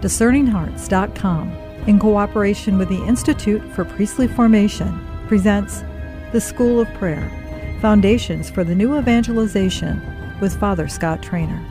DiscerningHearts.com, 0.00 1.52
in 1.86 1.98
cooperation 1.98 2.78
with 2.78 2.88
the 2.88 3.04
Institute 3.04 3.62
for 3.72 3.84
Priestly 3.84 4.28
Formation, 4.28 5.06
presents 5.28 5.82
The 6.32 6.40
School 6.40 6.80
of 6.80 6.92
Prayer 6.94 7.30
Foundations 7.80 8.50
for 8.50 8.64
the 8.64 8.74
New 8.74 8.98
Evangelization 8.98 10.00
with 10.40 10.58
Father 10.58 10.88
Scott 10.88 11.22
Traynor. 11.22 11.62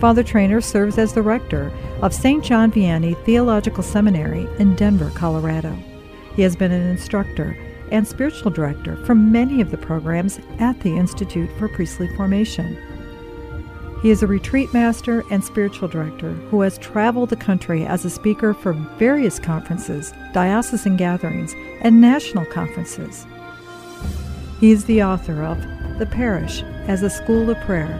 Father 0.00 0.22
Traynor 0.22 0.60
serves 0.60 0.98
as 0.98 1.12
the 1.12 1.22
rector 1.22 1.72
of 2.00 2.14
St. 2.14 2.42
John 2.42 2.72
Vianney 2.72 3.22
Theological 3.24 3.82
Seminary 3.82 4.48
in 4.58 4.74
Denver, 4.74 5.12
Colorado. 5.14 5.76
He 6.34 6.42
has 6.42 6.56
been 6.56 6.72
an 6.72 6.88
instructor 6.88 7.56
and 7.90 8.08
spiritual 8.08 8.50
director 8.50 8.96
for 9.04 9.14
many 9.14 9.60
of 9.60 9.70
the 9.70 9.76
programs 9.76 10.40
at 10.58 10.80
the 10.80 10.96
Institute 10.96 11.50
for 11.58 11.68
Priestly 11.68 12.08
Formation. 12.16 12.76
He 14.02 14.10
is 14.10 14.20
a 14.20 14.26
retreat 14.26 14.74
master 14.74 15.22
and 15.30 15.44
spiritual 15.44 15.86
director 15.86 16.32
who 16.50 16.60
has 16.62 16.76
traveled 16.78 17.30
the 17.30 17.36
country 17.36 17.86
as 17.86 18.04
a 18.04 18.10
speaker 18.10 18.52
for 18.52 18.72
various 18.98 19.38
conferences, 19.38 20.12
diocesan 20.32 20.96
gatherings, 20.96 21.54
and 21.82 22.00
national 22.00 22.44
conferences. 22.46 23.24
He 24.58 24.72
is 24.72 24.84
the 24.86 25.04
author 25.04 25.44
of 25.44 25.60
The 26.00 26.06
Parish 26.06 26.64
as 26.88 27.04
a 27.04 27.10
School 27.10 27.48
of 27.48 27.60
Prayer 27.60 27.96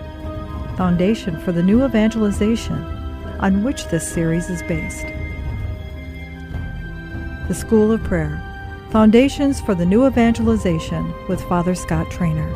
Foundation 0.76 1.38
for 1.40 1.52
the 1.52 1.62
New 1.62 1.84
Evangelization, 1.84 2.82
on 3.38 3.62
which 3.62 3.86
this 3.86 4.10
series 4.10 4.50
is 4.50 4.62
based. 4.64 5.06
The 7.46 7.54
School 7.54 7.92
of 7.92 8.02
Prayer 8.02 8.42
Foundations 8.90 9.60
for 9.60 9.76
the 9.76 9.86
New 9.86 10.04
Evangelization 10.04 11.14
with 11.28 11.40
Father 11.44 11.76
Scott 11.76 12.10
Traynor. 12.10 12.52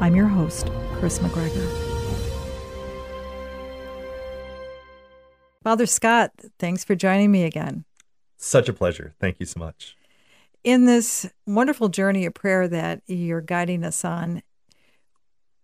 I'm 0.00 0.16
your 0.16 0.26
host, 0.26 0.70
Kris 0.98 1.20
McGregor. 1.20 1.89
Father 5.62 5.84
Scott, 5.86 6.32
thanks 6.58 6.84
for 6.84 6.94
joining 6.94 7.30
me 7.30 7.44
again. 7.44 7.84
Such 8.38 8.68
a 8.68 8.72
pleasure. 8.72 9.14
Thank 9.20 9.40
you 9.40 9.46
so 9.46 9.60
much. 9.60 9.96
In 10.64 10.86
this 10.86 11.30
wonderful 11.46 11.90
journey 11.90 12.24
of 12.24 12.34
prayer 12.34 12.66
that 12.68 13.02
you're 13.06 13.42
guiding 13.42 13.84
us 13.84 14.04
on, 14.04 14.42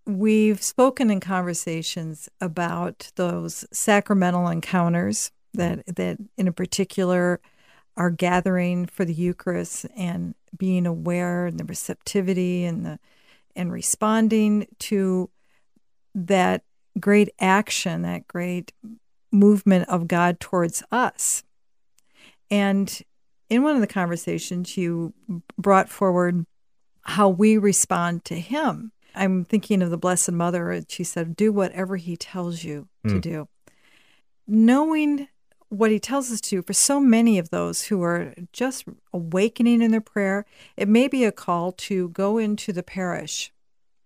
we've 0.05 0.63
spoken 0.63 1.11
in 1.11 1.21
conversations 1.21 2.29
about 2.41 3.11
those 3.17 3.65
sacramental 3.73 4.49
encounters 4.49 5.31
that 5.55 5.79
mm-hmm. 5.79 5.93
that 5.95 6.19
in 6.37 6.49
a 6.49 6.53
particular 6.53 7.41
are 7.97 8.11
gathering 8.11 8.87
for 8.87 9.07
the 9.07 9.15
Eucharist 9.15 9.87
and 9.97 10.35
being 10.57 10.87
aware 10.87 11.47
and 11.47 11.59
the 11.59 11.65
receptivity 11.65 12.65
and 12.65 12.85
the 12.85 12.99
and 13.55 13.73
responding 13.73 14.67
to 14.79 15.31
that 16.15 16.63
great 17.01 17.31
action, 17.41 18.03
that 18.03 18.29
great 18.29 18.73
movement 19.37 19.89
of 19.89 20.09
God 20.09 20.41
towards 20.41 20.83
us. 20.91 21.45
And 22.51 23.03
in 23.49 23.63
one 23.63 23.75
of 23.75 23.81
the 23.81 23.87
conversations, 23.87 24.77
you 24.77 25.15
brought 25.59 25.89
forward 25.89 26.47
how 27.03 27.29
we 27.29 27.57
respond 27.57 28.25
to 28.27 28.35
Him. 28.35 28.93
I'm 29.15 29.45
thinking 29.45 29.83
of 29.83 29.91
the 29.91 29.99
Blessed 29.99 30.33
Mother. 30.33 30.83
She 30.89 31.05
said, 31.05 31.37
Do 31.37 31.53
whatever 31.53 31.97
He 31.97 32.17
tells 32.17 32.65
you 32.65 32.89
mm. 33.07 33.11
to 33.11 33.15
hmm. 33.15 33.21
do. 33.21 33.49
Knowing 34.47 35.29
what 35.69 35.91
he 35.91 35.99
tells 35.99 36.31
us 36.31 36.41
to 36.41 36.63
for 36.63 36.73
so 36.73 37.01
many 37.01 37.39
of 37.39 37.51
those 37.51 37.85
who 37.85 38.03
are 38.03 38.35
just 38.53 38.85
awakening 39.13 39.83
in 39.83 39.91
their 39.91 40.01
prayer 40.01 40.47
it 40.77 40.89
may 40.89 41.09
be 41.09 41.25
a 41.25 41.33
call 41.33 41.73
to 41.73 42.09
go 42.11 42.39
into 42.39 42.73
the 42.73 42.83
parish 42.83 43.53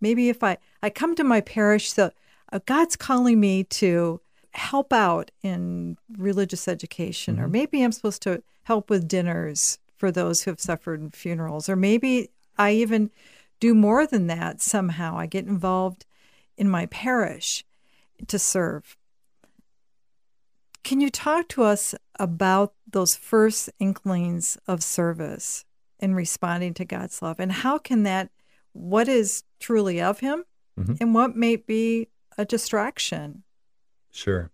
maybe 0.00 0.28
if 0.28 0.42
i 0.42 0.56
i 0.82 0.88
come 0.88 1.14
to 1.14 1.24
my 1.24 1.40
parish 1.40 1.92
so 1.92 2.10
uh, 2.52 2.58
god's 2.64 2.96
calling 2.96 3.38
me 3.38 3.62
to 3.62 4.20
help 4.52 4.92
out 4.92 5.30
in 5.42 5.96
religious 6.16 6.66
education 6.66 7.36
mm-hmm. 7.36 7.44
or 7.44 7.48
maybe 7.48 7.82
i'm 7.82 7.92
supposed 7.92 8.22
to 8.22 8.42
help 8.64 8.90
with 8.90 9.08
dinners 9.08 9.78
for 9.96 10.10
those 10.10 10.42
who 10.42 10.50
have 10.50 10.60
suffered 10.60 11.00
in 11.00 11.10
funerals 11.10 11.68
or 11.68 11.76
maybe 11.76 12.30
i 12.58 12.72
even 12.72 13.10
do 13.60 13.74
more 13.74 14.06
than 14.06 14.26
that 14.26 14.60
somehow 14.60 15.16
i 15.16 15.26
get 15.26 15.46
involved 15.46 16.04
in 16.56 16.68
my 16.68 16.86
parish 16.86 17.64
to 18.26 18.38
serve 18.38 18.96
can 20.82 21.00
you 21.00 21.10
talk 21.10 21.48
to 21.48 21.62
us 21.62 21.94
about 22.18 22.72
those 22.90 23.14
first 23.14 23.70
inklings 23.78 24.58
of 24.66 24.82
service 24.82 25.64
in 25.98 26.14
responding 26.14 26.74
to 26.74 26.84
God's 26.84 27.20
love? 27.22 27.38
And 27.38 27.52
how 27.52 27.78
can 27.78 28.02
that, 28.04 28.30
what 28.72 29.08
is 29.08 29.44
truly 29.58 30.00
of 30.00 30.20
Him 30.20 30.44
mm-hmm. 30.78 30.94
and 31.00 31.14
what 31.14 31.36
may 31.36 31.56
be 31.56 32.08
a 32.38 32.44
distraction? 32.44 33.42
Sure. 34.10 34.50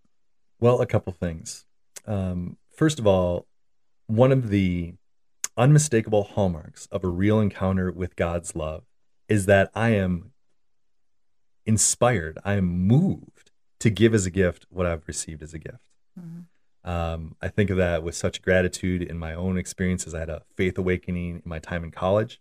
Well, 0.61 0.81
a 0.81 0.87
couple 0.87 1.12
things. 1.12 1.67
Um, 2.06 2.56
first 2.71 2.99
of 2.99 3.06
all, 3.06 3.47
one 4.06 4.33
of 4.33 4.49
the 4.50 4.94
unmistakable 5.56 6.25
hallmarks 6.25 6.87
of 6.93 7.03
a 7.03 7.09
real 7.09 7.41
encounter 7.41 7.91
with 7.91 8.17
God's 8.17 8.55
love 8.55 8.84
is 9.28 9.47
that 9.47 9.71
I 9.75 9.91
am 9.91 10.33
inspired, 11.65 12.39
I 12.44 12.55
am 12.55 12.87
moved 12.87 13.50
to 13.81 13.91
give 13.91 14.15
as 14.15 14.27
a 14.27 14.31
gift 14.31 14.67
what 14.71 14.87
I've 14.87 15.06
received 15.06 15.43
as 15.43 15.53
a 15.53 15.59
gift. 15.59 15.91
Mm-hmm. 16.19 16.88
Um, 16.88 17.34
I 17.43 17.49
think 17.49 17.71
of 17.71 17.77
that 17.78 18.05
with 18.05 18.15
such 18.15 18.43
gratitude 18.43 19.03
in 19.03 19.19
my 19.19 19.34
own 19.34 19.59
experiences. 19.59 20.15
I 20.15 20.21
had 20.21 20.31
a 20.31 20.43
faith 20.56 20.78
awakening 20.78 21.37
in 21.37 21.43
my 21.44 21.59
time 21.59 21.83
in 21.83 21.91
college. 21.91 22.41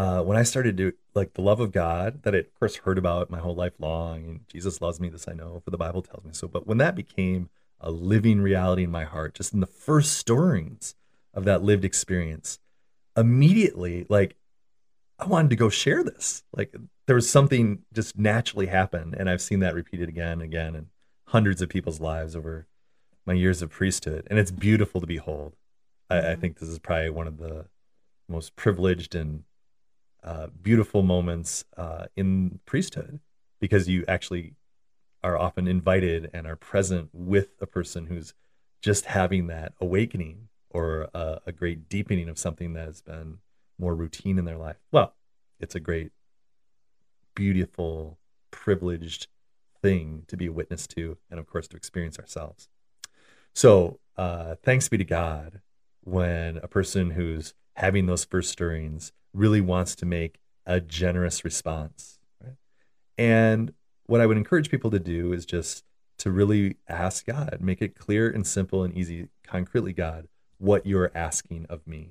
Uh, 0.00 0.22
when 0.22 0.38
I 0.38 0.44
started 0.44 0.78
to 0.78 0.94
like 1.14 1.34
the 1.34 1.42
love 1.42 1.60
of 1.60 1.72
God 1.72 2.22
that 2.22 2.34
I 2.34 2.38
of 2.38 2.54
course 2.58 2.76
heard 2.76 2.96
about 2.96 3.28
my 3.28 3.38
whole 3.38 3.54
life 3.54 3.74
long, 3.78 4.24
and 4.24 4.40
Jesus 4.48 4.80
loves 4.80 4.98
me, 4.98 5.10
this 5.10 5.28
I 5.28 5.34
know, 5.34 5.60
for 5.62 5.70
the 5.70 5.76
Bible 5.76 6.00
tells 6.00 6.24
me 6.24 6.30
so. 6.32 6.48
But 6.48 6.66
when 6.66 6.78
that 6.78 6.94
became 6.94 7.50
a 7.82 7.90
living 7.90 8.40
reality 8.40 8.84
in 8.84 8.90
my 8.90 9.04
heart, 9.04 9.34
just 9.34 9.52
in 9.52 9.60
the 9.60 9.66
first 9.66 10.14
stirrings 10.14 10.94
of 11.34 11.44
that 11.44 11.62
lived 11.62 11.84
experience, 11.84 12.60
immediately, 13.14 14.06
like 14.08 14.36
I 15.18 15.26
wanted 15.26 15.50
to 15.50 15.56
go 15.56 15.68
share 15.68 16.02
this. 16.02 16.44
Like 16.56 16.74
there 17.04 17.16
was 17.16 17.28
something 17.28 17.80
just 17.92 18.16
naturally 18.16 18.68
happened, 18.68 19.14
and 19.18 19.28
I've 19.28 19.42
seen 19.42 19.60
that 19.60 19.74
repeated 19.74 20.08
again 20.08 20.32
and 20.32 20.42
again. 20.42 20.74
And 20.76 20.86
hundreds 21.26 21.60
of 21.60 21.68
people's 21.68 22.00
lives 22.00 22.34
over 22.34 22.66
my 23.26 23.34
years 23.34 23.60
of 23.60 23.68
priesthood, 23.68 24.26
and 24.30 24.38
it's 24.38 24.50
beautiful 24.50 25.02
to 25.02 25.06
behold. 25.06 25.56
I, 26.08 26.16
I 26.16 26.20
mm-hmm. 26.20 26.40
think 26.40 26.58
this 26.58 26.70
is 26.70 26.78
probably 26.78 27.10
one 27.10 27.26
of 27.26 27.36
the 27.36 27.66
most 28.30 28.56
privileged 28.56 29.14
and 29.14 29.42
uh, 30.22 30.48
beautiful 30.62 31.02
moments 31.02 31.64
uh, 31.76 32.06
in 32.16 32.60
priesthood 32.66 33.20
because 33.60 33.88
you 33.88 34.04
actually 34.08 34.54
are 35.22 35.38
often 35.38 35.66
invited 35.66 36.30
and 36.32 36.46
are 36.46 36.56
present 36.56 37.10
with 37.12 37.50
a 37.60 37.66
person 37.66 38.06
who's 38.06 38.34
just 38.82 39.06
having 39.06 39.46
that 39.48 39.72
awakening 39.80 40.48
or 40.70 41.08
a, 41.14 41.40
a, 41.46 41.52
great 41.52 41.88
deepening 41.88 42.28
of 42.28 42.38
something 42.38 42.72
that 42.72 42.86
has 42.86 43.02
been 43.02 43.38
more 43.78 43.94
routine 43.94 44.38
in 44.38 44.44
their 44.44 44.56
life. 44.56 44.76
Well, 44.92 45.14
it's 45.58 45.74
a 45.74 45.80
great, 45.80 46.12
beautiful, 47.34 48.18
privileged 48.50 49.26
thing 49.82 50.24
to 50.28 50.36
be 50.36 50.46
a 50.46 50.52
witness 50.52 50.86
to, 50.88 51.18
and 51.30 51.38
of 51.38 51.46
course 51.46 51.68
to 51.68 51.76
experience 51.76 52.18
ourselves. 52.18 52.68
So, 53.54 53.98
uh, 54.16 54.54
thanks 54.62 54.88
be 54.88 54.98
to 54.98 55.04
God 55.04 55.60
when 56.02 56.58
a 56.58 56.68
person 56.68 57.10
who's 57.10 57.54
having 57.74 58.06
those 58.06 58.24
first 58.24 58.50
stirrings 58.50 59.12
really 59.32 59.60
wants 59.60 59.94
to 59.96 60.06
make 60.06 60.40
a 60.66 60.80
generous 60.80 61.44
response. 61.44 62.18
Right? 62.42 62.56
And 63.18 63.72
what 64.06 64.20
I 64.20 64.26
would 64.26 64.36
encourage 64.36 64.70
people 64.70 64.90
to 64.90 64.98
do 64.98 65.32
is 65.32 65.46
just 65.46 65.84
to 66.18 66.30
really 66.30 66.76
ask 66.88 67.26
God, 67.26 67.58
make 67.60 67.80
it 67.80 67.98
clear 67.98 68.28
and 68.28 68.46
simple 68.46 68.82
and 68.82 68.94
easy, 68.94 69.28
concretely, 69.42 69.92
God, 69.92 70.28
what 70.58 70.84
you're 70.84 71.10
asking 71.14 71.66
of 71.70 71.86
me. 71.86 72.10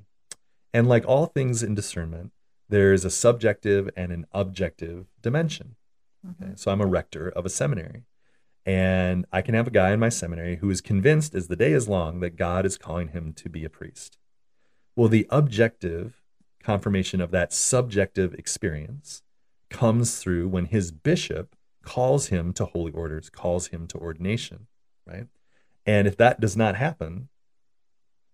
And 0.74 0.88
like 0.88 1.06
all 1.08 1.28
things 1.28 1.62
in 1.62 1.76
discernment, 1.76 2.32
there's 2.68 3.06
a 3.06 3.10
subjective 3.10 3.90
and 3.96 4.12
an 4.12 4.26
objective 4.32 5.08
dimension. 5.22 5.76
Okay? 6.28 6.46
Mm-hmm. 6.46 6.56
So 6.56 6.72
I'm 6.72 6.82
a 6.82 6.88
rector 6.88 7.30
of 7.30 7.46
a 7.46 7.50
seminary. 7.50 8.04
And 8.66 9.26
I 9.32 9.42
can 9.42 9.56
have 9.56 9.68
a 9.68 9.72
guy 9.72 9.92
in 9.92 10.00
my 10.00 10.10
seminary 10.10 10.58
who 10.58 10.70
is 10.70 10.82
convinced 10.82 11.34
as 11.34 11.48
the 11.48 11.56
day 11.56 11.72
is 11.72 11.88
long 11.88 12.20
that 12.20 12.36
God 12.36 12.66
is 12.66 12.78
calling 12.78 13.10
him 13.10 13.34
to 13.34 13.50
be 13.50 13.64
a 13.64 13.70
priest. 13.70 14.18
Well, 14.96 15.08
the 15.08 15.28
objective 15.30 16.19
confirmation 16.70 17.22
of 17.22 17.32
that 17.32 17.54
subjective 17.54 18.34
experience 18.36 19.24
comes 19.70 20.20
through 20.20 20.48
when 20.48 20.66
his 20.66 20.92
bishop 20.92 21.56
calls 21.84 22.28
him 22.28 22.54
to 22.54 22.66
holy 22.66 22.92
orders, 22.92 23.30
calls 23.30 23.68
him 23.68 23.88
to 23.88 23.98
ordination, 23.98 24.68
right? 25.06 25.28
And 25.86 26.08
if 26.08 26.18
that 26.18 26.40
does 26.40 26.56
not 26.56 26.76
happen, 26.76 27.30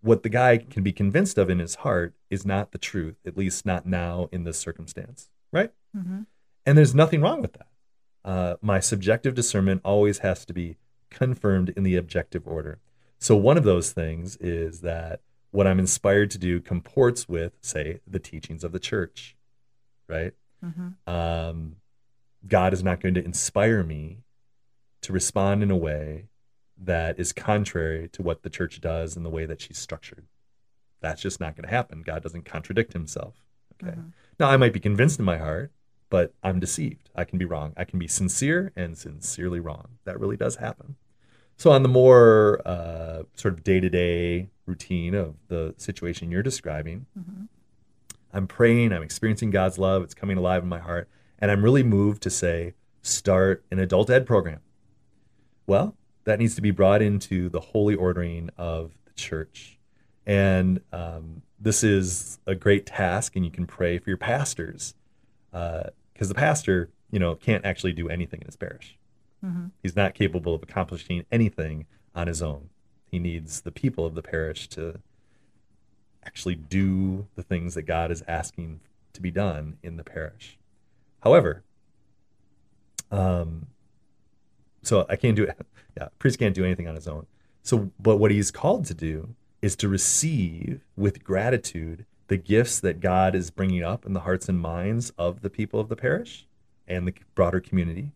what 0.02 0.24
the 0.24 0.30
guy 0.30 0.58
can 0.58 0.84
be 0.84 0.92
convinced 0.92 1.38
of 1.38 1.50
in 1.50 1.60
his 1.60 1.76
heart 1.76 2.14
is 2.30 2.46
not 2.46 2.72
the 2.72 2.78
truth, 2.78 3.16
at 3.26 3.38
least 3.38 3.66
not 3.66 3.86
now 3.86 4.28
in 4.32 4.44
this 4.44 4.58
circumstance, 4.58 5.30
right? 5.52 5.72
Mm-hmm. 5.96 6.24
And 6.66 6.78
there's 6.78 6.96
nothing 6.96 7.22
wrong 7.22 7.42
with 7.42 7.54
that 7.54 7.68
uh, 8.26 8.56
my 8.62 8.80
subjective 8.80 9.36
discernment 9.36 9.82
always 9.86 10.18
has 10.18 10.46
to 10.46 10.54
be 10.54 10.78
confirmed 11.10 11.70
in 11.78 11.84
the 11.84 11.96
objective 11.96 12.46
order. 12.48 12.80
So, 13.20 13.36
one 13.38 13.56
of 13.56 13.64
those 13.64 13.92
things 13.94 14.36
is 14.38 14.82
that 14.82 15.22
what 15.56 15.68
I'm 15.68 15.80
inspired 15.80 16.32
to 16.32 16.38
do 16.38 16.60
comports 16.60 17.30
with, 17.30 17.54
say, 17.62 18.02
the 18.06 18.20
teachings 18.20 18.64
of 18.64 18.74
the 18.74 18.80
church, 18.80 19.36
right? 20.08 20.34
Mm-hmm. 20.64 21.10
Um, 21.12 21.78
God 22.46 22.74
is 22.74 22.84
not 22.84 23.00
going 23.00 23.14
to 23.14 23.24
inspire 23.24 23.82
me 23.82 24.20
to 25.02 25.14
respond 25.14 25.64
in 25.64 25.72
a 25.72 25.78
way 25.78 26.26
that 26.78 27.18
is 27.18 27.32
contrary 27.32 28.10
to 28.10 28.22
what 28.22 28.44
the 28.44 28.50
church 28.50 28.82
does 28.82 29.16
and 29.16 29.26
the 29.26 29.30
way 29.30 29.46
that 29.46 29.62
she's 29.62 29.78
structured. 29.78 30.26
That's 31.00 31.22
just 31.22 31.40
not 31.40 31.56
going 31.56 31.68
to 31.68 31.74
happen. 31.74 32.02
God 32.02 32.22
doesn't 32.22 32.44
contradict 32.44 32.92
himself. 32.94 33.36
Okay. 33.82 33.94
Mm-hmm. 33.94 34.10
Now, 34.40 34.50
I 34.50 34.58
might 34.58 34.74
be 34.74 34.80
convinced 34.82 35.20
in 35.20 35.26
my 35.26 35.38
heart, 35.38 35.72
but 36.10 36.34
I'm 36.44 36.60
deceived. 36.60 37.10
I 37.16 37.24
can 37.24 37.40
be 37.40 37.46
wrong. 37.46 37.74
I 37.78 37.86
can 37.86 37.98
be 37.98 38.08
sincere 38.08 38.74
and 38.76 38.98
sincerely 38.98 39.62
wrong. 39.62 39.88
That 40.04 40.20
really 40.20 40.38
does 40.38 40.58
happen. 40.58 40.96
So, 41.58 41.72
on 41.72 41.84
the 41.84 41.90
more 41.90 42.62
uh, 42.66 43.24
sort 43.36 43.54
of 43.54 43.64
day 43.64 43.80
to 43.80 43.90
day 43.90 44.50
routine 44.66 45.14
of 45.14 45.36
the 45.48 45.74
situation 45.78 46.32
you're 46.32 46.44
describing, 46.44 47.06
mm-hmm. 47.18 47.44
I'm 48.34 48.48
praying, 48.48 48.92
I'm 48.92 49.04
experiencing 49.04 49.50
God's 49.50 49.78
love, 49.78 50.04
it's 50.04 50.14
coming 50.14 50.38
alive 50.38 50.64
in 50.64 50.70
my 50.70 50.80
heart, 50.80 51.08
and 51.40 51.50
I'm 51.50 51.64
really 51.64 51.84
moved 51.84 52.22
to 52.24 52.30
say, 52.30 52.74
start 53.02 53.64
an 53.72 53.80
adult 53.80 54.10
ed 54.10 54.26
program. 54.26 54.60
Well, 55.68 55.96
that 56.26 56.40
needs 56.40 56.56
to 56.56 56.62
be 56.62 56.72
brought 56.72 57.02
into 57.02 57.50
the 57.50 57.60
holy 57.60 57.96
ordering 57.96 58.50
of 58.58 58.92
the 59.06 59.14
church. 59.14 59.80
And 60.26 60.82
um, 60.92 61.44
this 61.60 61.84
is 61.84 62.40
a 62.46 62.56
great 62.56 62.86
task, 62.86 63.36
and 63.36 63.46
you 63.46 63.52
can 63.52 63.66
pray 63.66 64.00
for 64.00 64.10
your 64.10 64.18
pastors 64.18 64.96
because 65.52 65.92
uh, 66.22 66.28
the 66.28 66.36
pastor, 66.36 66.90
you 67.12 67.20
know, 67.20 67.36
can't 67.36 67.64
actually 67.64 67.94
do 67.94 68.10
anything 68.10 68.42
in 68.42 68.48
his 68.48 68.56
parish. 68.56 68.98
Mm-hmm. 69.46 69.68
He's 69.82 69.96
not 69.96 70.14
capable 70.14 70.56
of 70.56 70.64
accomplishing 70.64 71.26
anything 71.32 71.86
on 72.14 72.28
his 72.28 72.42
own. 72.42 72.70
He 73.16 73.20
needs 73.20 73.62
the 73.62 73.72
people 73.72 74.06
of 74.06 74.14
the 74.14 74.22
parish 74.22 74.68
to 74.72 75.00
actually 76.26 76.56
do 76.56 77.28
the 77.36 77.44
things 77.44 77.74
that 77.76 77.84
God 77.84 78.12
is 78.12 78.26
asking 78.28 78.82
to 79.14 79.22
be 79.22 79.32
done 79.32 79.78
in 79.82 79.96
the 79.96 80.04
parish. 80.04 80.58
However, 81.22 81.64
um, 83.12 83.68
so 84.84 85.06
I 85.08 85.16
can't 85.16 85.38
do 85.38 85.44
it. 85.44 85.58
Yeah, 85.98 86.10
priest 86.20 86.40
can't 86.40 86.54
do 86.54 86.66
anything 86.66 86.90
on 86.90 86.96
his 86.96 87.08
own. 87.08 87.26
So, 87.64 87.90
but 87.98 88.18
what 88.18 88.32
he's 88.32 88.52
called 88.52 88.84
to 88.88 88.94
do 88.94 89.30
is 89.62 89.78
to 89.78 89.88
receive 89.88 90.82
with 90.98 91.24
gratitude 91.24 92.06
the 92.28 92.36
gifts 92.36 92.82
that 92.82 93.00
God 93.00 93.34
is 93.34 93.50
bringing 93.50 93.82
up 93.82 94.06
in 94.06 94.12
the 94.12 94.20
hearts 94.20 94.50
and 94.50 94.60
minds 94.60 95.14
of 95.18 95.40
the 95.40 95.50
people 95.50 95.80
of 95.80 95.88
the 95.88 95.96
parish 95.96 96.48
and 96.86 97.08
the 97.08 97.14
broader 97.34 97.62
community, 97.62 98.12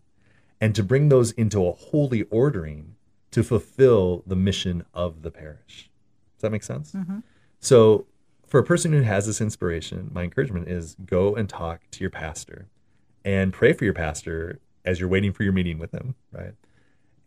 and 0.59 0.75
to 0.75 0.83
bring 0.83 1.07
those 1.07 1.31
into 1.31 1.65
a 1.65 1.71
holy 1.71 2.23
ordering 2.23 2.95
to 3.31 3.43
fulfill 3.43 4.23
the 4.25 4.35
mission 4.35 4.85
of 4.93 5.21
the 5.21 5.31
parish. 5.31 5.89
Does 6.37 6.41
that 6.41 6.51
make 6.51 6.63
sense? 6.63 6.93
Mm-hmm. 6.93 7.19
So, 7.59 8.05
for 8.47 8.59
a 8.59 8.63
person 8.63 8.91
who 8.93 9.01
has 9.01 9.27
this 9.27 9.41
inspiration, 9.41 10.09
my 10.11 10.23
encouragement 10.23 10.67
is 10.67 10.95
go 11.05 11.35
and 11.35 11.47
talk 11.47 11.81
to 11.91 12.01
your 12.01 12.09
pastor 12.09 12.67
and 13.23 13.53
pray 13.53 13.73
for 13.73 13.85
your 13.85 13.93
pastor 13.93 14.59
as 14.85 14.99
you're 14.99 15.09
waiting 15.09 15.31
for 15.31 15.43
your 15.43 15.53
meeting 15.53 15.77
with 15.77 15.91
him, 15.91 16.15
right? 16.31 16.53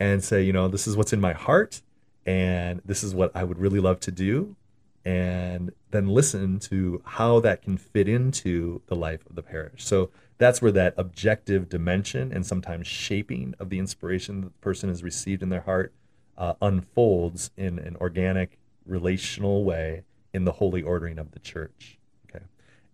And 0.01 0.25
say, 0.25 0.43
you 0.43 0.53
know, 0.53 0.67
this 0.67 0.89
is 0.89 0.97
what's 0.97 1.13
in 1.13 1.21
my 1.21 1.33
heart 1.33 1.81
and 2.27 2.81
this 2.85 3.05
is 3.05 3.15
what 3.15 3.31
I 3.37 3.45
would 3.45 3.59
really 3.59 3.79
love 3.79 4.01
to 4.01 4.11
do. 4.11 4.57
And 5.05 5.73
then 5.91 6.09
listen 6.09 6.59
to 6.61 7.03
how 7.05 7.41
that 7.41 7.63
can 7.63 7.77
fit 7.77 8.09
into 8.09 8.83
the 8.87 8.97
life 8.97 9.25
of 9.29 9.37
the 9.37 9.43
parish. 9.43 9.85
So 9.85 10.11
that's 10.43 10.61
where 10.61 10.73
that 10.73 10.95
objective 10.97 11.69
dimension 11.69 12.33
and 12.33 12.45
sometimes 12.45 12.87
shaping 12.87 13.55
of 13.61 13.71
the 13.71 13.79
inspiration 13.79 14.41
that 14.41 14.49
the 14.49 14.59
person 14.59 14.89
has 14.89 15.03
received 15.03 15.43
in 15.43 15.51
their 15.51 15.61
heart 15.61 15.93
uh, 16.37 16.55
unfolds 16.61 17.51
in 17.57 17.79
an 17.79 17.97
organic, 18.01 18.59
relational 18.85 19.63
way 19.65 20.03
in 20.35 20.45
the 20.45 20.53
holy 20.53 20.83
ordering 20.83 21.19
of 21.19 21.31
the 21.31 21.39
church. 21.39 21.99
Okay. 22.29 22.45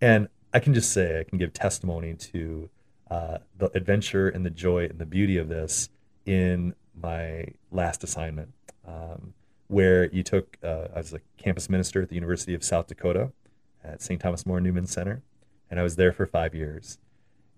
And 0.00 0.28
I 0.52 0.60
can 0.60 0.74
just 0.74 0.92
say, 0.92 1.20
I 1.20 1.24
can 1.24 1.38
give 1.38 1.54
testimony 1.54 2.14
to 2.14 2.68
uh, 3.10 3.38
the 3.56 3.70
adventure 3.74 4.28
and 4.28 4.44
the 4.44 4.50
joy 4.50 4.84
and 4.84 4.98
the 4.98 5.06
beauty 5.06 5.38
of 5.38 5.48
this 5.48 5.88
in 6.26 6.74
my 7.00 7.46
last 7.70 8.04
assignment, 8.04 8.52
um, 8.86 9.32
where 9.68 10.06
you 10.10 10.22
took, 10.22 10.58
uh, 10.62 10.88
I 10.94 10.98
was 10.98 11.14
a 11.14 11.20
campus 11.38 11.70
minister 11.70 12.02
at 12.02 12.10
the 12.10 12.14
University 12.14 12.52
of 12.52 12.62
South 12.62 12.88
Dakota 12.88 13.32
at 13.82 14.02
St. 14.02 14.20
Thomas 14.20 14.44
More 14.44 14.60
Newman 14.60 14.86
Center, 14.86 15.22
and 15.70 15.80
I 15.80 15.82
was 15.82 15.96
there 15.96 16.12
for 16.12 16.26
five 16.26 16.54
years. 16.54 16.98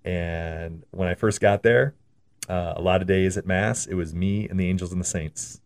And 0.04 0.84
when 0.90 1.08
I 1.08 1.14
first 1.14 1.40
got 1.40 1.62
there, 1.62 1.94
uh, 2.48 2.74
a 2.76 2.82
lot 2.82 3.00
of 3.00 3.06
days 3.06 3.36
at 3.36 3.46
Mass, 3.46 3.86
it 3.86 3.94
was 3.94 4.14
me 4.14 4.48
and 4.48 4.58
the 4.58 4.68
angels 4.68 4.92
and 4.92 5.00
the 5.00 5.06
saints. 5.06 5.60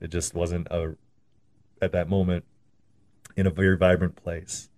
It 0.00 0.10
just 0.10 0.34
wasn't 0.34 0.68
a, 0.70 0.96
at 1.82 1.92
that 1.92 2.08
moment, 2.08 2.44
in 3.36 3.46
a 3.46 3.50
very 3.50 3.76
vibrant 3.76 4.16
place. 4.16 4.68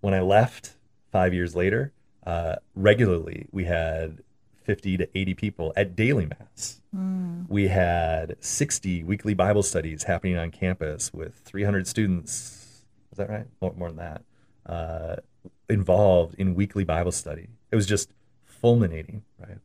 When 0.00 0.14
I 0.14 0.20
left 0.20 0.74
five 1.10 1.32
years 1.32 1.56
later, 1.56 1.92
uh, 2.26 2.56
regularly 2.74 3.46
we 3.50 3.64
had 3.64 4.22
50 4.64 4.96
to 4.98 5.18
80 5.18 5.34
people 5.34 5.72
at 5.76 5.94
daily 5.94 6.26
mass. 6.26 6.80
Mm. 6.94 7.46
We 7.48 7.68
had 7.68 8.36
60 8.40 9.04
weekly 9.04 9.34
Bible 9.34 9.62
studies 9.62 10.04
happening 10.04 10.36
on 10.36 10.50
campus 10.50 11.12
with 11.12 11.34
300 11.44 11.86
students. 11.86 12.82
Is 13.12 13.18
that 13.18 13.28
right? 13.28 13.46
More, 13.60 13.74
more 13.76 13.88
than 13.92 13.98
that. 13.98 14.22
Uh, 14.66 15.16
involved 15.68 16.34
in 16.36 16.54
weekly 16.54 16.84
Bible 16.84 17.12
study. 17.12 17.48
It 17.70 17.76
was 17.76 17.86
just 17.86 18.10
fulminating, 18.64 19.22
right? 19.38 19.58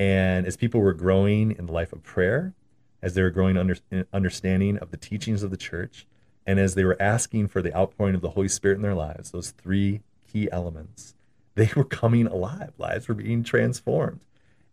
And 0.00 0.48
as 0.48 0.56
people 0.56 0.80
were 0.80 0.92
growing 0.92 1.52
in 1.52 1.66
the 1.66 1.72
life 1.72 1.92
of 1.92 2.02
prayer, 2.02 2.54
as 3.00 3.14
they 3.14 3.22
were 3.22 3.30
growing 3.30 3.56
under, 3.56 3.76
understanding 4.12 4.78
of 4.78 4.90
the 4.90 4.96
teachings 4.96 5.44
of 5.44 5.52
the 5.52 5.56
church, 5.56 6.08
and 6.44 6.58
as 6.58 6.74
they 6.74 6.82
were 6.82 7.00
asking 7.00 7.46
for 7.46 7.62
the 7.62 7.72
outpouring 7.72 8.16
of 8.16 8.22
the 8.22 8.30
Holy 8.30 8.48
Spirit 8.48 8.74
in 8.74 8.82
their 8.82 8.96
lives, 8.96 9.30
those 9.30 9.52
three 9.52 10.00
key 10.26 10.48
elements, 10.50 11.14
they 11.54 11.70
were 11.76 11.84
coming 11.84 12.26
alive. 12.26 12.72
Lives 12.78 13.06
were 13.06 13.14
being 13.14 13.44
transformed. 13.44 14.18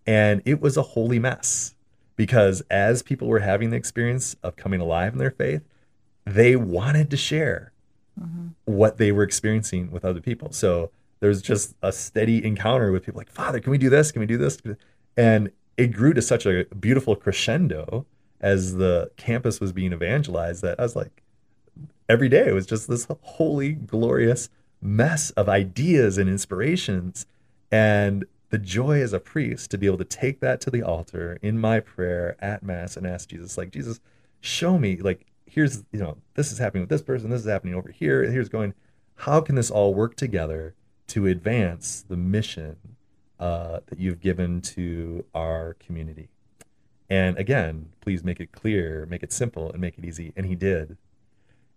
And 0.08 0.42
it 0.46 0.60
was 0.60 0.76
a 0.76 0.82
holy 0.82 1.20
mess 1.20 1.76
because 2.16 2.64
as 2.72 3.04
people 3.04 3.28
were 3.28 3.42
having 3.42 3.70
the 3.70 3.78
experience 3.78 4.36
of 4.42 4.56
coming 4.56 4.82
alive 4.82 5.14
in 5.14 5.20
their 5.20 5.30
faith, 5.30 5.62
they 6.26 6.56
wanted 6.56 7.12
to 7.12 7.18
share 7.18 7.72
mm-hmm. 8.20 8.48
what 8.66 8.98
they 8.98 9.12
were 9.12 9.22
experiencing 9.22 9.92
with 9.92 10.04
other 10.04 10.22
people. 10.22 10.52
So 10.52 10.90
there's 11.24 11.42
just 11.42 11.74
a 11.82 11.90
steady 11.94 12.44
encounter 12.44 12.92
with 12.92 13.06
people 13.06 13.18
like, 13.18 13.32
Father, 13.32 13.62
can 13.62 13.72
we 13.72 13.78
do 13.78 13.90
this? 13.90 14.12
Can 14.12 14.20
we 14.20 14.26
do 14.26 14.38
this? 14.38 14.62
And 15.16 15.54
it 15.78 15.94
grew 15.94 16.14
to 16.14 16.22
such 16.22 16.46
a 16.46 16.66
beautiful 16.78 17.16
crescendo 17.16 18.06
as 18.42 18.76
the 18.76 19.10
campus 19.16 19.62
was 19.62 19.72
being 19.72 19.94
evangelized 19.94 20.62
that 20.64 20.82
I 20.82 20.84
was 20.84 20.98
like, 20.98 21.24
every 22.10 22.28
day 22.28 22.48
it 22.48 22.54
was 22.54 22.66
just 22.66 22.90
this 22.90 23.08
holy, 23.22 23.72
glorious 23.72 24.50
mess 24.82 25.30
of 25.32 25.48
ideas 25.48 26.18
and 26.18 26.30
inspirations. 26.30 27.26
And 27.72 28.26
the 28.50 28.58
joy 28.58 29.02
as 29.02 29.14
a 29.14 29.20
priest 29.22 29.72
to 29.72 29.78
be 29.78 29.86
able 29.86 30.00
to 30.00 30.04
take 30.04 30.42
that 30.42 30.60
to 30.60 30.70
the 30.70 30.84
altar 30.84 31.40
in 31.42 31.58
my 31.58 31.80
prayer 31.80 32.36
at 32.40 32.64
Mass 32.64 32.98
and 32.98 33.08
ask 33.08 33.30
Jesus, 33.30 33.58
like, 33.58 33.72
Jesus, 33.72 34.02
show 34.42 34.78
me, 34.78 34.98
like, 34.98 35.26
here's, 35.46 35.86
you 35.94 36.00
know, 36.00 36.18
this 36.34 36.52
is 36.52 36.58
happening 36.58 36.82
with 36.82 36.90
this 36.90 37.02
person, 37.02 37.30
this 37.30 37.40
is 37.40 37.48
happening 37.48 37.76
over 37.76 37.92
here, 37.92 38.22
and 38.22 38.34
here's 38.34 38.50
going, 38.50 38.74
how 39.16 39.40
can 39.40 39.56
this 39.56 39.72
all 39.72 39.94
work 39.94 40.18
together 40.18 40.76
to 41.14 41.28
advance 41.28 42.04
the 42.08 42.18
mission 42.18 42.76
uh, 43.40 43.80
that 43.88 44.00
you've 44.00 44.20
given 44.20 44.62
to 44.62 45.24
our 45.36 45.76
community? 45.76 46.30
And 47.10 47.38
again, 47.38 47.90
please 48.02 48.24
make 48.24 48.40
it 48.40 48.52
clear, 48.52 49.06
make 49.06 49.22
it 49.22 49.32
simple, 49.32 49.72
and 49.72 49.80
make 49.80 49.98
it 49.98 50.06
easy. 50.06 50.34
And 50.36 50.48
he 50.48 50.56
did. 50.56 50.98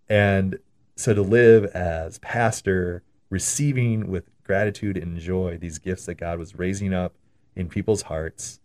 And 0.09 0.57
so 0.95 1.13
to 1.13 1.21
live 1.21 1.65
as 1.65 2.17
pastor, 2.19 3.03
receiving 3.29 4.09
with 4.09 4.23
gratitude 4.43 4.97
and 4.97 5.19
joy 5.19 5.59
these 5.59 5.77
gifts 5.77 6.07
that 6.07 6.15
God 6.15 6.39
was 6.39 6.55
raising 6.55 6.91
up 6.91 7.13
in 7.55 7.69
people's 7.69 8.03
hearts, 8.03 8.59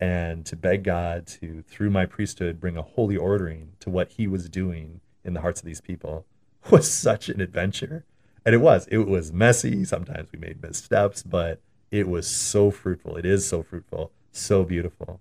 and 0.00 0.44
to 0.46 0.56
beg 0.56 0.82
God 0.82 1.26
to, 1.28 1.62
through 1.62 1.90
my 1.90 2.04
priesthood, 2.04 2.60
bring 2.60 2.76
a 2.76 2.82
holy 2.82 3.16
ordering 3.16 3.74
to 3.80 3.90
what 3.90 4.10
He 4.10 4.26
was 4.26 4.48
doing 4.48 5.00
in 5.24 5.34
the 5.34 5.40
hearts 5.40 5.60
of 5.60 5.66
these 5.66 5.80
people 5.80 6.26
was 6.70 6.90
such 6.90 7.28
an 7.28 7.40
adventure. 7.40 8.04
And 8.46 8.54
it 8.54 8.58
was. 8.58 8.86
It 8.86 8.98
was 8.98 9.32
messy. 9.32 9.84
Sometimes 9.84 10.30
we 10.32 10.38
made 10.38 10.62
missteps, 10.62 11.24
but 11.24 11.60
it 11.90 12.08
was 12.08 12.28
so 12.28 12.70
fruitful. 12.70 13.16
It 13.16 13.26
is 13.26 13.46
so 13.46 13.64
fruitful, 13.64 14.12
so 14.30 14.62
beautiful. 14.62 15.20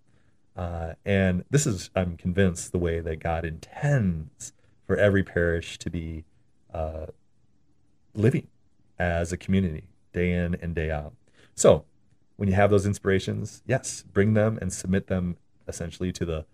Uh, 0.56 0.94
and 1.04 1.44
this 1.50 1.66
is, 1.66 1.90
I'm 1.96 2.18
convinced, 2.18 2.72
the 2.72 2.78
way 2.78 3.00
that 3.00 3.20
God 3.20 3.44
intends 3.44 4.54
for 4.86 4.96
every 4.96 5.24
parish 5.24 5.80
to 5.80 5.90
be 5.90 6.24
uh, 6.72 7.08
living 8.14 8.48
as 9.00 9.34
a 9.34 9.38
community 9.38 9.86
day 10.14 10.32
in 10.32 10.56
and 10.62 10.76
day 10.76 10.92
out. 10.92 11.14
So, 11.56 11.86
when 12.38 12.48
you 12.48 12.56
have 12.56 12.70
those 12.70 12.86
inspirations, 12.86 13.64
yes, 13.66 14.04
bring 14.04 14.36
them 14.36 14.60
and 14.62 14.72
submit 14.72 15.08
them 15.08 15.38
essentially 15.68 16.12
to 16.12 16.26
the 16.26 16.46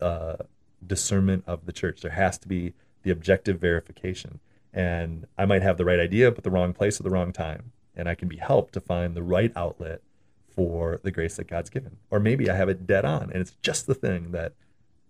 uh, 0.00 0.36
discernment 0.84 1.44
of 1.46 1.66
the 1.66 1.72
church. 1.72 2.00
There 2.00 2.10
has 2.10 2.38
to 2.38 2.48
be 2.48 2.74
the 3.02 3.10
objective 3.10 3.60
verification. 3.60 4.40
And 4.78 5.26
I 5.36 5.44
might 5.44 5.62
have 5.62 5.76
the 5.76 5.84
right 5.84 5.98
idea, 5.98 6.30
but 6.30 6.44
the 6.44 6.52
wrong 6.52 6.72
place 6.72 7.00
at 7.00 7.04
the 7.04 7.10
wrong 7.10 7.32
time. 7.32 7.72
And 7.96 8.08
I 8.08 8.14
can 8.14 8.28
be 8.28 8.36
helped 8.36 8.74
to 8.74 8.80
find 8.80 9.16
the 9.16 9.24
right 9.24 9.52
outlet 9.56 10.02
for 10.46 11.00
the 11.02 11.10
grace 11.10 11.34
that 11.34 11.48
God's 11.48 11.68
given. 11.68 11.96
Or 12.12 12.20
maybe 12.20 12.48
I 12.48 12.54
have 12.54 12.68
it 12.68 12.86
dead 12.86 13.04
on 13.04 13.24
and 13.24 13.40
it's 13.40 13.56
just 13.60 13.88
the 13.88 13.94
thing 13.94 14.30
that 14.30 14.52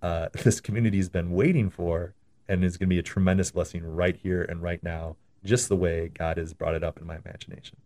uh, 0.00 0.28
this 0.42 0.62
community 0.62 0.96
has 0.96 1.10
been 1.10 1.32
waiting 1.32 1.68
for 1.68 2.14
and 2.48 2.64
is 2.64 2.78
going 2.78 2.88
to 2.88 2.94
be 2.94 2.98
a 2.98 3.02
tremendous 3.02 3.50
blessing 3.50 3.84
right 3.84 4.16
here 4.16 4.42
and 4.42 4.62
right 4.62 4.82
now, 4.82 5.16
just 5.44 5.68
the 5.68 5.76
way 5.76 6.08
God 6.08 6.38
has 6.38 6.54
brought 6.54 6.74
it 6.74 6.82
up 6.82 6.98
in 6.98 7.06
my 7.06 7.16
imagination. 7.16 7.76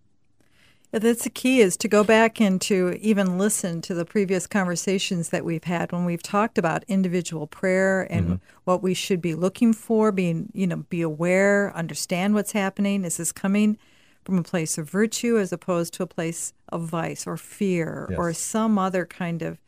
That's 0.93 1.25
the 1.25 1.31
key 1.31 1.61
is 1.61 1.79
to 1.79 1.89
go 1.89 2.05
back 2.05 2.39
and 2.39 2.61
to 2.63 2.99
even 3.01 3.39
listen 3.39 3.81
to 3.83 3.95
the 3.95 4.05
previous 4.05 4.47
conversations 4.47 5.31
that 5.31 5.43
we've 5.43 5.65
had 5.65 5.91
when 5.91 6.05
we've 6.05 6.23
talked 6.23 6.59
about 6.59 6.85
individual 6.87 7.47
prayer 7.47 8.03
and 8.13 8.27
mm-hmm. 8.27 8.35
what 8.65 8.83
we 8.83 8.93
should 8.93 9.23
be 9.23 9.35
looking 9.35 9.73
for, 9.73 10.13
being, 10.13 10.51
you 10.53 10.67
know, 10.67 10.85
be 10.91 11.01
aware, 11.01 11.75
understand 11.75 12.35
what's 12.35 12.53
happening. 12.53 13.07
Is 13.07 13.17
this 13.17 13.33
coming 13.33 13.79
from 14.23 14.39
a 14.39 14.43
place 14.43 14.77
of 14.77 14.91
virtue 14.91 15.39
as 15.39 15.51
opposed 15.51 15.95
to 15.95 16.03
a 16.03 16.07
place 16.07 16.53
of 16.69 16.83
vice 16.83 17.27
or 17.27 17.39
fear 17.39 18.09
yes. 18.11 18.19
or 18.19 18.35
some 18.35 18.79
other 18.79 19.07
kind 19.07 19.41
of 19.41 19.59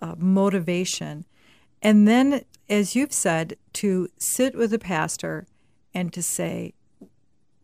uh, 0.00 0.14
motivation? 0.16 1.24
And 1.82 2.06
then, 2.06 2.44
as 2.68 2.94
you've 2.94 3.12
said, 3.12 3.56
to 3.74 4.08
sit 4.16 4.54
with 4.54 4.70
the 4.70 4.78
pastor 4.78 5.48
and 5.92 6.12
to 6.12 6.22
say, 6.22 6.74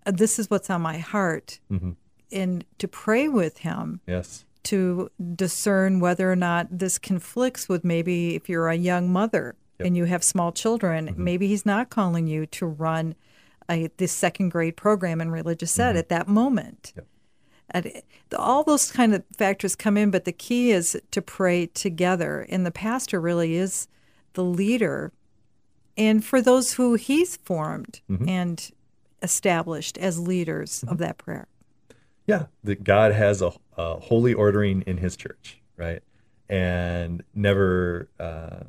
This 0.05 0.41
is 0.41 0.51
what's 0.51 0.69
on 0.69 0.83
my 0.83 0.99
heart. 0.99 1.61
Mm-hmm 1.71 1.93
and 2.33 2.65
to 2.79 2.89
pray 2.89 3.29
with 3.29 3.59
him. 3.59 4.01
Yes. 4.07 4.45
To 4.65 5.11
discern 5.35 6.01
whether 6.01 6.31
or 6.31 6.37
not 6.37 6.69
this 6.71 6.99
conflicts 6.99 7.69
with 7.69 7.85
maybe 7.85 8.35
if 8.35 8.49
you're 8.49 8.69
a 8.69 8.75
young 8.75 9.13
mother 9.13 9.57
yep. 9.79 9.87
and 9.87 9.97
you 9.97 10.05
have 10.07 10.25
small 10.25 10.53
children, 10.53 11.09
mm-hmm. 11.09 11.23
maybe 11.23 11.49
he's 11.49 11.67
not 11.67 11.91
calling 11.91 12.27
you 12.27 12.47
to 12.47 12.67
run 12.67 13.15
a, 13.71 13.91
this 13.99 14.13
second 14.13 14.51
grade 14.51 14.77
program 14.77 15.21
in 15.21 15.31
religious 15.31 15.79
ed 15.79 15.91
mm-hmm. 15.91 15.99
at 15.99 16.09
that 16.09 16.29
moment. 16.29 16.93
Yep. 16.97 17.07
And 17.71 18.03
all 18.39 18.63
those 18.63 18.91
kind 18.91 19.15
of 19.15 19.25
factors 19.37 19.75
come 19.75 19.97
in, 19.97 20.11
but 20.11 20.25
the 20.25 20.33
key 20.33 20.71
is 20.71 21.01
to 21.11 21.23
pray 21.23 21.67
together. 21.67 22.47
And 22.49 22.65
the 22.65 22.71
pastor 22.71 23.21
really 23.21 23.57
is 23.57 23.89
the 24.35 24.45
leader. 24.45 25.13
And 25.97 26.25
for 26.25 26.41
those 26.41 26.75
who 26.75 26.95
he's 26.95 27.37
formed 27.37 28.01
mm-hmm. 28.11 28.29
and 28.29 28.71
established 29.23 29.99
as 29.99 30.19
leaders 30.21 30.83
of 30.83 30.91
mm-hmm. 30.91 30.99
that 30.99 31.19
prayer. 31.19 31.49
Yeah, 32.27 32.47
that 32.63 32.85
God 32.85 33.13
has 33.13 33.43
a, 33.43 33.53
a, 33.77 33.97
holy 34.01 34.33
ordering 34.33 34.83
in 34.87 34.99
His 34.99 35.17
church, 35.17 35.59
right, 35.77 36.03
and 36.49 37.23
never 37.35 38.09
uh, 38.19 38.65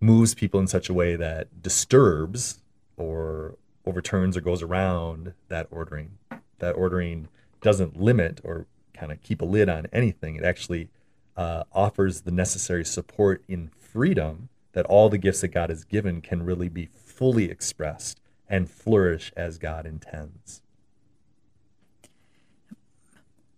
moves 0.00 0.34
people 0.34 0.60
in 0.60 0.66
such 0.66 0.88
a 0.88 0.94
way 0.94 1.16
that 1.16 1.62
disturbs 1.62 2.60
or 2.96 3.56
overturns 3.84 4.36
or 4.36 4.40
goes 4.40 4.62
around 4.62 5.34
that 5.48 5.66
ordering. 5.70 6.12
That 6.58 6.72
ordering 6.72 7.28
doesn't 7.60 8.00
limit 8.00 8.40
or 8.44 8.66
kind 8.94 9.12
of 9.12 9.22
keep 9.22 9.42
a 9.42 9.46
lid 9.46 9.68
on 9.68 9.86
anything. 9.92 10.36
It 10.36 10.44
actually 10.44 10.88
uh, 11.36 11.64
offers 11.72 12.22
the 12.22 12.30
necessary 12.30 12.84
support 12.84 13.42
in 13.48 13.70
freedom 13.78 14.48
that 14.72 14.86
all 14.86 15.08
the 15.08 15.18
gifts 15.18 15.40
that 15.40 15.48
God 15.48 15.70
has 15.70 15.84
given 15.84 16.20
can 16.20 16.44
really 16.44 16.68
be 16.68 16.86
fully 16.86 17.50
expressed 17.50 18.20
and 18.48 18.70
flourish 18.70 19.32
as 19.36 19.58
God 19.58 19.86
intends. 19.86 20.62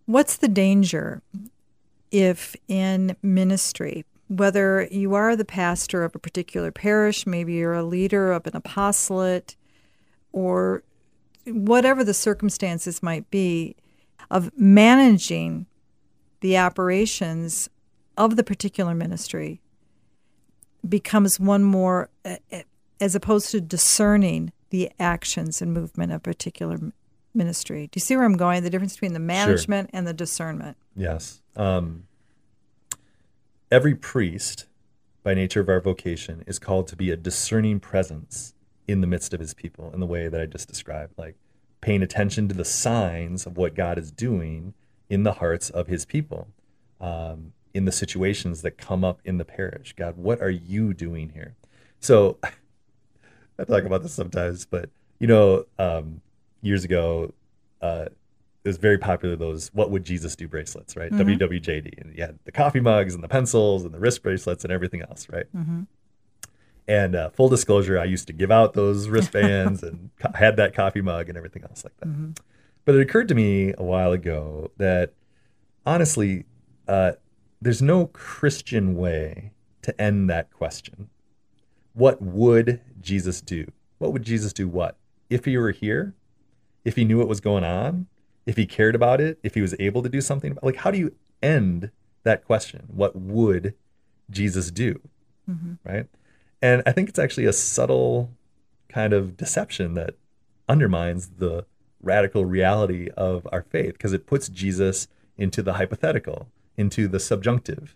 What's 0.05 0.37
the 0.37 0.47
danger 0.47 1.21
if 2.11 2.55
in 2.67 3.15
ministry, 3.23 4.05
whether 4.27 4.87
you 4.91 5.13
are 5.15 5.35
the 5.35 5.45
pastor 5.45 6.03
of 6.03 6.15
a 6.15 6.19
particular 6.19 6.71
parish, 6.71 7.25
maybe 7.25 7.53
you're 7.53 7.73
a 7.73 7.83
leader 7.83 8.31
of 8.31 8.45
an 8.45 8.55
apostolate, 8.55 9.55
or 10.31 10.83
whatever 11.45 12.03
the 12.03 12.13
circumstances 12.13 13.01
might 13.01 13.29
be, 13.31 13.75
of 14.29 14.51
managing 14.57 15.65
the 16.41 16.57
operations 16.57 17.69
of 18.17 18.35
the 18.35 18.43
particular 18.43 18.93
ministry 18.93 19.61
becomes 20.87 21.39
one 21.39 21.63
more, 21.63 22.09
eh, 22.25 22.37
eh, 22.51 22.63
as 22.99 23.15
opposed 23.15 23.51
to 23.51 23.61
discerning 23.61 24.51
the 24.69 24.91
actions 24.99 25.61
and 25.61 25.73
movement 25.73 26.11
of 26.11 26.21
particular 26.21 26.77
ministry. 27.33 27.87
Do 27.87 27.97
you 27.97 28.01
see 28.01 28.15
where 28.15 28.25
I'm 28.25 28.37
going? 28.37 28.63
The 28.63 28.69
difference 28.69 28.93
between 28.93 29.13
the 29.13 29.19
management 29.19 29.89
sure. 29.89 29.97
and 29.97 30.07
the 30.07 30.13
discernment. 30.13 30.77
Yes. 30.95 31.41
Um, 31.55 32.05
every 33.71 33.95
priest, 33.95 34.67
by 35.23 35.33
nature 35.33 35.61
of 35.61 35.69
our 35.69 35.81
vocation, 35.81 36.43
is 36.47 36.59
called 36.59 36.87
to 36.87 36.95
be 36.95 37.11
a 37.11 37.17
discerning 37.17 37.79
presence 37.79 38.53
in 38.87 39.01
the 39.01 39.07
midst 39.07 39.33
of 39.33 39.39
his 39.39 39.53
people 39.53 39.91
in 39.93 39.99
the 39.99 40.05
way 40.05 40.27
that 40.27 40.39
I 40.39 40.45
just 40.45 40.67
described, 40.67 41.13
like 41.17 41.35
paying 41.81 42.01
attention 42.01 42.47
to 42.47 42.53
the 42.53 42.65
signs 42.65 43.45
of 43.45 43.57
what 43.57 43.75
God 43.75 43.97
is 43.97 44.11
doing 44.11 44.73
in 45.09 45.23
the 45.23 45.33
hearts 45.33 45.69
of 45.69 45.87
his 45.87 46.05
people, 46.05 46.47
um, 46.99 47.53
in 47.73 47.85
the 47.85 47.91
situations 47.91 48.61
that 48.61 48.77
come 48.77 49.03
up 49.03 49.19
in 49.25 49.37
the 49.37 49.45
parish. 49.45 49.93
God, 49.97 50.17
what 50.17 50.41
are 50.41 50.49
you 50.49 50.93
doing 50.93 51.29
here? 51.29 51.55
So 51.99 52.37
I 53.59 53.63
talk 53.63 53.83
about 53.83 54.03
this 54.03 54.13
sometimes, 54.13 54.65
but 54.65 54.89
you 55.19 55.27
know, 55.27 55.65
um, 55.79 56.21
years 56.63 56.83
ago, 56.83 57.33
uh, 57.81 58.05
it 58.63 58.67
was 58.67 58.77
very 58.77 58.97
popular. 58.97 59.35
Those 59.35 59.69
"What 59.73 59.91
would 59.91 60.03
Jesus 60.03 60.35
do?" 60.35 60.47
bracelets, 60.47 60.95
right? 60.95 61.11
Mm-hmm. 61.11 61.43
WWJD, 61.43 62.01
and 62.01 62.15
you 62.15 62.23
had 62.23 62.39
the 62.45 62.51
coffee 62.51 62.79
mugs 62.79 63.13
and 63.13 63.23
the 63.23 63.27
pencils 63.27 63.83
and 63.83 63.93
the 63.93 63.99
wrist 63.99 64.23
bracelets 64.23 64.63
and 64.63 64.71
everything 64.71 65.01
else, 65.01 65.27
right? 65.29 65.45
Mm-hmm. 65.55 65.81
And 66.87 67.15
uh, 67.15 67.29
full 67.29 67.49
disclosure, 67.49 67.99
I 67.99 68.05
used 68.05 68.27
to 68.27 68.33
give 68.33 68.51
out 68.51 68.73
those 68.73 69.07
wristbands 69.07 69.83
and 69.83 70.09
co- 70.19 70.31
had 70.33 70.57
that 70.57 70.73
coffee 70.73 71.01
mug 71.01 71.29
and 71.29 71.37
everything 71.37 71.63
else 71.63 71.83
like 71.83 71.95
that. 71.97 72.09
Mm-hmm. 72.09 72.31
But 72.85 72.95
it 72.95 73.01
occurred 73.01 73.29
to 73.29 73.35
me 73.35 73.73
a 73.77 73.83
while 73.83 74.11
ago 74.11 74.71
that 74.77 75.13
honestly, 75.85 76.45
uh, 76.87 77.13
there's 77.61 77.81
no 77.81 78.07
Christian 78.07 78.95
way 78.95 79.51
to 79.83 80.01
end 80.01 80.29
that 80.29 80.51
question. 80.51 81.09
What 81.93 82.21
would 82.21 82.81
Jesus 82.99 83.41
do? 83.41 83.71
What 83.99 84.11
would 84.11 84.23
Jesus 84.23 84.51
do? 84.51 84.67
What 84.67 84.97
if 85.29 85.45
he 85.45 85.57
were 85.57 85.71
here? 85.71 86.13
If 86.85 86.95
he 86.95 87.05
knew 87.05 87.17
what 87.17 87.27
was 87.27 87.39
going 87.39 87.63
on, 87.63 88.07
if 88.45 88.57
he 88.57 88.65
cared 88.65 88.95
about 88.95 89.21
it, 89.21 89.39
if 89.43 89.55
he 89.55 89.61
was 89.61 89.75
able 89.79 90.03
to 90.03 90.09
do 90.09 90.21
something 90.21 90.51
about 90.51 90.63
like 90.63 90.77
how 90.77 90.91
do 90.91 90.97
you 90.97 91.13
end 91.41 91.91
that 92.23 92.45
question? 92.45 92.87
What 92.87 93.15
would 93.15 93.73
Jesus 94.29 94.71
do? 94.71 94.99
Mm-hmm. 95.49 95.73
Right? 95.83 96.07
And 96.61 96.81
I 96.85 96.91
think 96.91 97.09
it's 97.09 97.19
actually 97.19 97.45
a 97.45 97.53
subtle 97.53 98.31
kind 98.89 99.13
of 99.13 99.35
deception 99.35 99.95
that 99.95 100.15
undermines 100.69 101.31
the 101.37 101.65
radical 102.01 102.45
reality 102.45 103.09
of 103.17 103.47
our 103.51 103.63
faith 103.63 103.93
because 103.93 104.13
it 104.13 104.27
puts 104.27 104.49
Jesus 104.49 105.07
into 105.37 105.61
the 105.61 105.73
hypothetical, 105.73 106.47
into 106.77 107.07
the 107.07 107.19
subjunctive. 107.19 107.95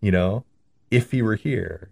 You 0.00 0.12
know, 0.12 0.44
if 0.90 1.10
he 1.10 1.22
were 1.22 1.36
here, 1.36 1.90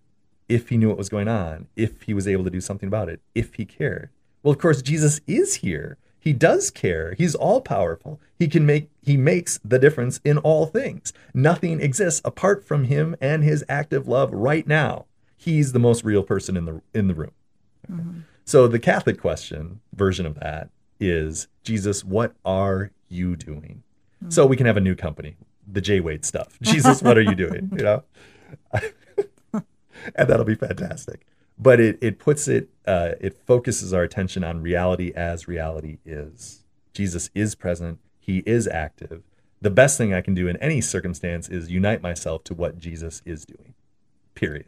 if 0.49 0.69
he 0.69 0.77
knew 0.77 0.89
what 0.89 0.99
was 0.99 1.09
going 1.09 1.29
on, 1.29 1.69
if 1.77 2.03
he 2.03 2.15
was 2.15 2.29
able 2.29 2.45
to 2.45 2.51
do 2.51 2.61
something 2.61 2.87
about 2.87 3.09
it, 3.09 3.21
if 3.35 3.55
he 3.55 3.65
cared. 3.65 4.11
Well, 4.43 4.53
of 4.53 4.59
course, 4.59 4.83
Jesus 4.83 5.21
is 5.27 5.57
here. 5.57 5.99
He 6.23 6.33
does 6.33 6.71
care. 6.71 7.15
He's 7.19 7.35
all 7.35 7.61
powerful. 7.61 8.21
He 8.39 8.47
can 8.47 8.65
make 8.65 8.89
he 9.03 9.17
makes 9.17 9.59
the 9.65 9.79
difference 9.79 10.21
in 10.25 10.39
all 10.39 10.67
things. 10.67 11.13
Nothing 11.35 11.81
exists 11.81 12.23
apart 12.25 12.65
from 12.65 12.85
him 12.85 13.17
and 13.21 13.43
his 13.43 13.65
active 13.69 14.07
love 14.07 14.33
right 14.33 14.65
now. 14.65 15.07
He's 15.37 15.73
the 15.73 15.81
most 15.81 16.05
real 16.05 16.23
person 16.23 16.57
in 16.57 16.65
the 16.65 16.81
in 16.95 17.09
the 17.09 17.15
room. 17.15 17.33
Mm-hmm. 17.91 18.21
So 18.45 18.69
the 18.69 18.79
Catholic 18.79 19.21
question 19.21 19.81
version 19.95 20.25
of 20.25 20.39
that 20.39 20.71
is 21.01 21.49
Jesus, 21.65 22.05
what 22.05 22.37
are 22.45 22.93
you 23.09 23.35
doing? 23.35 23.83
Mm-hmm. 24.23 24.31
So 24.31 24.47
we 24.47 24.57
can 24.57 24.67
have 24.67 24.77
a 24.77 24.81
new 24.81 24.95
company, 24.95 25.35
the 25.67 25.81
J 25.81 25.99
Wade 25.99 26.25
stuff. 26.25 26.57
Jesus, 26.63 27.03
what 27.03 27.19
are 27.19 27.23
you 27.23 27.35
doing? 27.35 27.69
You 27.77 27.83
know? 27.83 28.03
and 29.53 30.29
that'll 30.29 30.45
be 30.45 30.55
fantastic 30.55 31.27
but 31.63 31.79
it, 31.81 31.99
it 32.01 32.19
puts 32.19 32.49
it 32.49 32.69
uh, 32.87 33.13
it 33.21 33.35
focuses 33.47 33.93
our 33.93 34.03
attention 34.03 34.43
on 34.43 34.61
reality 34.61 35.13
as 35.15 35.47
reality 35.47 35.99
is. 36.05 36.65
Jesus 36.93 37.31
is 37.35 37.55
present. 37.55 37.99
He 38.19 38.39
is 38.39 38.67
active. 38.67 39.23
The 39.61 39.71
best 39.71 39.97
thing 39.97 40.13
i 40.13 40.21
can 40.21 40.35
do 40.35 40.49
in 40.49 40.57
any 40.57 40.81
circumstance 40.81 41.49
is 41.49 41.71
unite 41.71 42.03
myself 42.03 42.43
to 42.45 42.55
what 42.55 42.79
jesus 42.79 43.23
is 43.25 43.45
doing 43.45 43.75
period. 44.35 44.67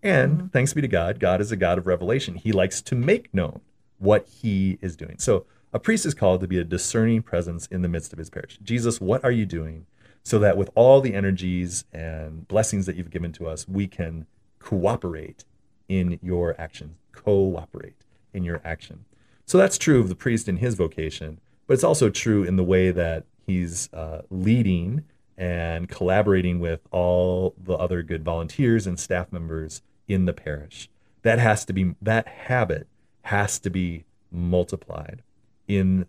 And 0.00 0.38
mm-hmm. 0.38 0.46
thanks 0.48 0.72
be 0.72 0.80
to 0.80 0.88
god 0.88 1.18
god 1.18 1.40
is 1.40 1.50
a 1.50 1.56
god 1.56 1.78
of 1.78 1.86
revelation. 1.86 2.36
He 2.36 2.52
likes 2.52 2.80
to 2.82 2.94
make 2.94 3.34
known 3.34 3.60
what 3.98 4.28
he 4.28 4.78
is 4.80 4.96
doing. 4.96 5.16
So 5.18 5.44
a 5.72 5.80
priest 5.80 6.06
is 6.06 6.14
called 6.14 6.40
to 6.40 6.46
be 6.46 6.58
a 6.58 6.64
discerning 6.64 7.22
presence 7.22 7.66
in 7.66 7.82
the 7.82 7.88
midst 7.88 8.12
of 8.12 8.18
his 8.18 8.30
parish. 8.30 8.58
Jesus 8.62 9.00
what 9.00 9.24
are 9.24 9.32
you 9.32 9.44
doing? 9.44 9.86
So 10.22 10.38
that 10.38 10.56
with 10.56 10.70
all 10.76 11.00
the 11.00 11.14
energies 11.14 11.84
and 11.92 12.46
blessings 12.46 12.86
that 12.86 12.94
you've 12.94 13.10
given 13.10 13.32
to 13.32 13.48
us 13.48 13.66
we 13.66 13.88
can 13.88 14.26
cooperate 14.60 15.44
in 15.88 16.18
your 16.22 16.54
action, 16.60 16.96
cooperate 17.12 18.04
in 18.32 18.44
your 18.44 18.60
action. 18.64 19.04
So 19.46 19.56
that's 19.58 19.78
true 19.78 20.00
of 20.00 20.08
the 20.08 20.14
priest 20.14 20.48
in 20.48 20.58
his 20.58 20.74
vocation, 20.74 21.40
but 21.66 21.74
it's 21.74 21.84
also 21.84 22.10
true 22.10 22.44
in 22.44 22.56
the 22.56 22.64
way 22.64 22.90
that 22.90 23.24
he's 23.46 23.92
uh, 23.92 24.22
leading 24.30 25.04
and 25.36 25.88
collaborating 25.88 26.60
with 26.60 26.80
all 26.90 27.54
the 27.62 27.74
other 27.74 28.02
good 28.02 28.24
volunteers 28.24 28.86
and 28.86 28.98
staff 28.98 29.32
members 29.32 29.82
in 30.06 30.26
the 30.26 30.32
parish. 30.32 30.90
That 31.22 31.38
has 31.38 31.64
to 31.66 31.72
be 31.72 31.94
that 32.02 32.28
habit 32.28 32.88
has 33.22 33.58
to 33.60 33.70
be 33.70 34.04
multiplied 34.30 35.22
in 35.66 36.06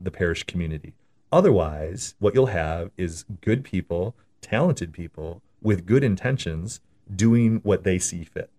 the 0.00 0.10
parish 0.10 0.44
community. 0.44 0.94
Otherwise, 1.30 2.14
what 2.18 2.34
you'll 2.34 2.46
have 2.46 2.90
is 2.96 3.24
good 3.40 3.64
people, 3.64 4.14
talented 4.40 4.92
people 4.92 5.42
with 5.60 5.86
good 5.86 6.04
intentions 6.04 6.80
doing 7.14 7.60
what 7.62 7.84
they 7.84 7.98
see 7.98 8.24
fit. 8.24 8.50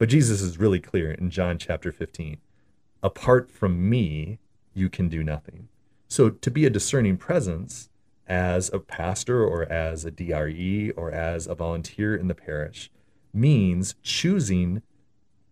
But 0.00 0.08
Jesus 0.08 0.40
is 0.40 0.58
really 0.58 0.80
clear 0.80 1.12
in 1.12 1.28
John 1.28 1.58
chapter 1.58 1.92
15 1.92 2.38
apart 3.02 3.50
from 3.50 3.88
me, 3.88 4.38
you 4.72 4.88
can 4.88 5.10
do 5.10 5.22
nothing. 5.22 5.68
So 6.08 6.30
to 6.30 6.50
be 6.50 6.64
a 6.64 6.70
discerning 6.70 7.18
presence 7.18 7.90
as 8.26 8.72
a 8.72 8.78
pastor 8.78 9.44
or 9.44 9.70
as 9.70 10.06
a 10.06 10.10
DRE 10.10 10.90
or 10.96 11.10
as 11.10 11.46
a 11.46 11.54
volunteer 11.54 12.16
in 12.16 12.28
the 12.28 12.34
parish 12.34 12.90
means 13.34 13.94
choosing 14.02 14.82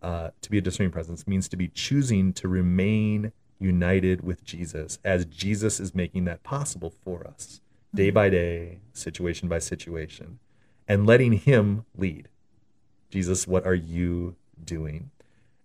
uh, 0.03 0.31
to 0.41 0.51
be 0.51 0.57
a 0.57 0.63
discerning 0.63 0.93
presence 0.93 1.27
means 1.27 1.47
to 1.49 1.57
be 1.57 1.69
choosing 1.69 2.33
to 2.33 2.49
remain 2.49 3.33
united 3.59 4.23
with 4.23 4.45
Jesus 4.45 4.99
as 5.05 5.27
Jesus 5.27 5.79
is 5.79 5.95
making 5.95 6.25
that 6.25 6.43
possible 6.43 6.95
for 7.05 7.27
us 7.27 7.61
day 7.95 8.09
by 8.09 8.31
day, 8.31 8.79
situation 8.95 9.47
by 9.47 9.59
situation, 9.59 10.39
and 10.87 11.07
letting 11.07 11.33
Him 11.33 11.85
lead. 11.97 12.29
Jesus, 13.11 13.47
what 13.47 13.67
are 13.67 13.75
you 13.75 14.37
doing? 14.65 15.11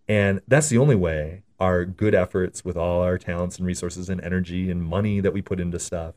And 0.08 0.42
that's 0.48 0.70
the 0.70 0.78
only 0.78 0.96
way 0.96 1.44
our 1.60 1.86
good 1.86 2.14
efforts 2.14 2.66
with 2.66 2.76
all 2.76 3.02
our 3.02 3.18
talents 3.18 3.58
and 3.58 3.66
resources 3.66 4.10
and 4.10 4.22
energy 4.22 4.70
and 4.70 4.84
money 4.84 5.20
that 5.22 5.34
we 5.34 5.42
put 5.42 5.60
into 5.60 5.80
stuff 5.80 6.16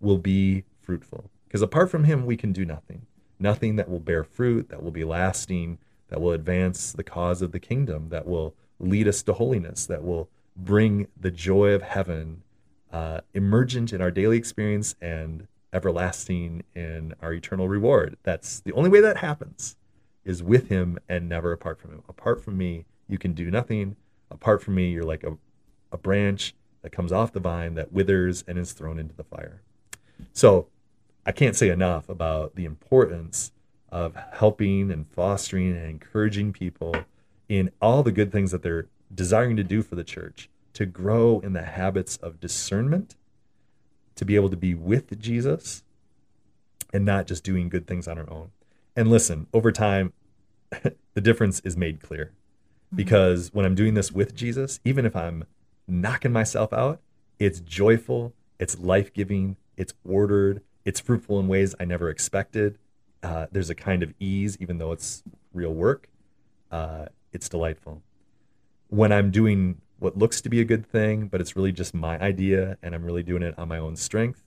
will 0.00 0.18
be 0.18 0.64
fruitful. 0.80 1.30
Because 1.46 1.62
apart 1.62 1.90
from 1.90 2.04
Him, 2.04 2.24
we 2.24 2.36
can 2.36 2.52
do 2.52 2.64
nothing. 2.64 3.06
Nothing 3.38 3.76
that 3.76 3.90
will 3.90 4.00
bear 4.00 4.24
fruit, 4.24 4.70
that 4.70 4.82
will 4.82 4.90
be 4.90 5.04
lasting, 5.04 5.78
that 6.08 6.20
will 6.20 6.32
advance 6.32 6.92
the 6.92 7.04
cause 7.04 7.42
of 7.42 7.52
the 7.52 7.60
kingdom, 7.60 8.08
that 8.08 8.26
will 8.26 8.54
lead 8.78 9.06
us 9.06 9.22
to 9.24 9.34
holiness, 9.34 9.86
that 9.86 10.02
will 10.02 10.28
bring 10.56 11.08
the 11.20 11.30
joy 11.30 11.72
of 11.72 11.82
heaven 11.82 12.42
uh, 12.92 13.20
emergent 13.34 13.92
in 13.92 14.00
our 14.00 14.10
daily 14.10 14.38
experience 14.38 14.94
and 15.00 15.46
everlasting 15.72 16.62
in 16.74 17.14
our 17.20 17.34
eternal 17.34 17.68
reward. 17.68 18.16
That's 18.22 18.60
the 18.60 18.72
only 18.72 18.88
way 18.88 19.00
that 19.00 19.18
happens 19.18 19.76
is 20.26 20.42
with 20.42 20.68
him 20.68 20.98
and 21.08 21.28
never 21.28 21.52
apart 21.52 21.78
from 21.80 21.92
him. 21.92 22.02
Apart 22.08 22.44
from 22.44 22.58
me, 22.58 22.84
you 23.08 23.16
can 23.16 23.32
do 23.32 23.50
nothing. 23.50 23.96
Apart 24.30 24.62
from 24.62 24.74
me, 24.74 24.90
you're 24.90 25.04
like 25.04 25.22
a, 25.22 25.38
a 25.92 25.96
branch 25.96 26.54
that 26.82 26.90
comes 26.90 27.12
off 27.12 27.32
the 27.32 27.40
vine 27.40 27.74
that 27.74 27.92
withers 27.92 28.44
and 28.46 28.58
is 28.58 28.72
thrown 28.72 28.98
into 28.98 29.14
the 29.14 29.24
fire. 29.24 29.62
So 30.32 30.66
I 31.24 31.32
can't 31.32 31.56
say 31.56 31.70
enough 31.70 32.08
about 32.08 32.56
the 32.56 32.64
importance 32.64 33.52
of 33.90 34.16
helping 34.32 34.90
and 34.90 35.08
fostering 35.08 35.76
and 35.76 35.88
encouraging 35.88 36.52
people 36.52 36.94
in 37.48 37.70
all 37.80 38.02
the 38.02 38.12
good 38.12 38.32
things 38.32 38.50
that 38.50 38.62
they're 38.62 38.88
desiring 39.14 39.56
to 39.56 39.64
do 39.64 39.82
for 39.82 39.94
the 39.94 40.04
church 40.04 40.50
to 40.72 40.84
grow 40.84 41.40
in 41.40 41.52
the 41.54 41.62
habits 41.62 42.16
of 42.18 42.40
discernment, 42.40 43.14
to 44.14 44.24
be 44.24 44.34
able 44.34 44.50
to 44.50 44.56
be 44.56 44.74
with 44.74 45.18
Jesus 45.18 45.84
and 46.92 47.04
not 47.04 47.26
just 47.26 47.44
doing 47.44 47.68
good 47.68 47.86
things 47.86 48.06
on 48.06 48.18
our 48.18 48.28
own. 48.30 48.50
And 48.96 49.10
listen, 49.10 49.46
over 49.52 49.70
time, 49.70 50.12
the 51.14 51.20
difference 51.20 51.60
is 51.60 51.76
made 51.76 52.02
clear 52.02 52.32
mm-hmm. 52.86 52.96
because 52.96 53.52
when 53.52 53.66
I'm 53.66 53.74
doing 53.74 53.94
this 53.94 54.10
with 54.10 54.34
Jesus, 54.34 54.80
even 54.84 55.04
if 55.04 55.14
I'm 55.14 55.44
knocking 55.86 56.32
myself 56.32 56.72
out, 56.72 57.00
it's 57.38 57.60
joyful, 57.60 58.32
it's 58.58 58.78
life 58.78 59.12
giving, 59.12 59.56
it's 59.76 59.92
ordered, 60.08 60.62
it's 60.84 61.00
fruitful 61.00 61.38
in 61.38 61.48
ways 61.48 61.74
I 61.78 61.84
never 61.84 62.08
expected. 62.08 62.78
Uh, 63.22 63.46
there's 63.52 63.70
a 63.70 63.74
kind 63.74 64.02
of 64.02 64.14
ease, 64.18 64.56
even 64.60 64.78
though 64.78 64.92
it's 64.92 65.22
real 65.52 65.74
work. 65.74 66.08
Uh, 66.70 67.06
it's 67.32 67.48
delightful. 67.48 68.02
When 68.88 69.12
I'm 69.12 69.30
doing 69.30 69.80
what 69.98 70.16
looks 70.16 70.40
to 70.42 70.48
be 70.48 70.60
a 70.60 70.64
good 70.64 70.86
thing, 70.86 71.26
but 71.26 71.40
it's 71.40 71.56
really 71.56 71.72
just 71.72 71.94
my 71.94 72.18
idea 72.20 72.78
and 72.82 72.94
I'm 72.94 73.04
really 73.04 73.22
doing 73.22 73.42
it 73.42 73.58
on 73.58 73.68
my 73.68 73.78
own 73.78 73.96
strength, 73.96 74.42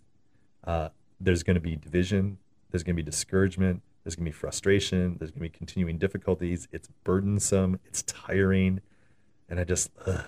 uh, 0.65 0.89
there's 1.19 1.43
going 1.43 1.55
to 1.55 1.61
be 1.61 1.75
division, 1.75 2.37
there's 2.71 2.83
going 2.83 2.95
to 2.95 3.01
be 3.01 3.05
discouragement, 3.05 3.81
there's 4.09 4.15
going 4.15 4.25
to 4.25 4.31
be 4.31 4.37
frustration, 4.37 5.17
there's 5.19 5.31
going 5.31 5.39
to 5.39 5.49
be 5.51 5.57
continuing 5.57 5.97
difficulties. 5.97 6.67
It's 6.71 6.89
burdensome, 7.03 7.79
it's 7.85 8.01
tiring. 8.03 8.81
And 9.47 9.59
I 9.59 9.63
just, 9.63 9.91
ugh, 10.05 10.25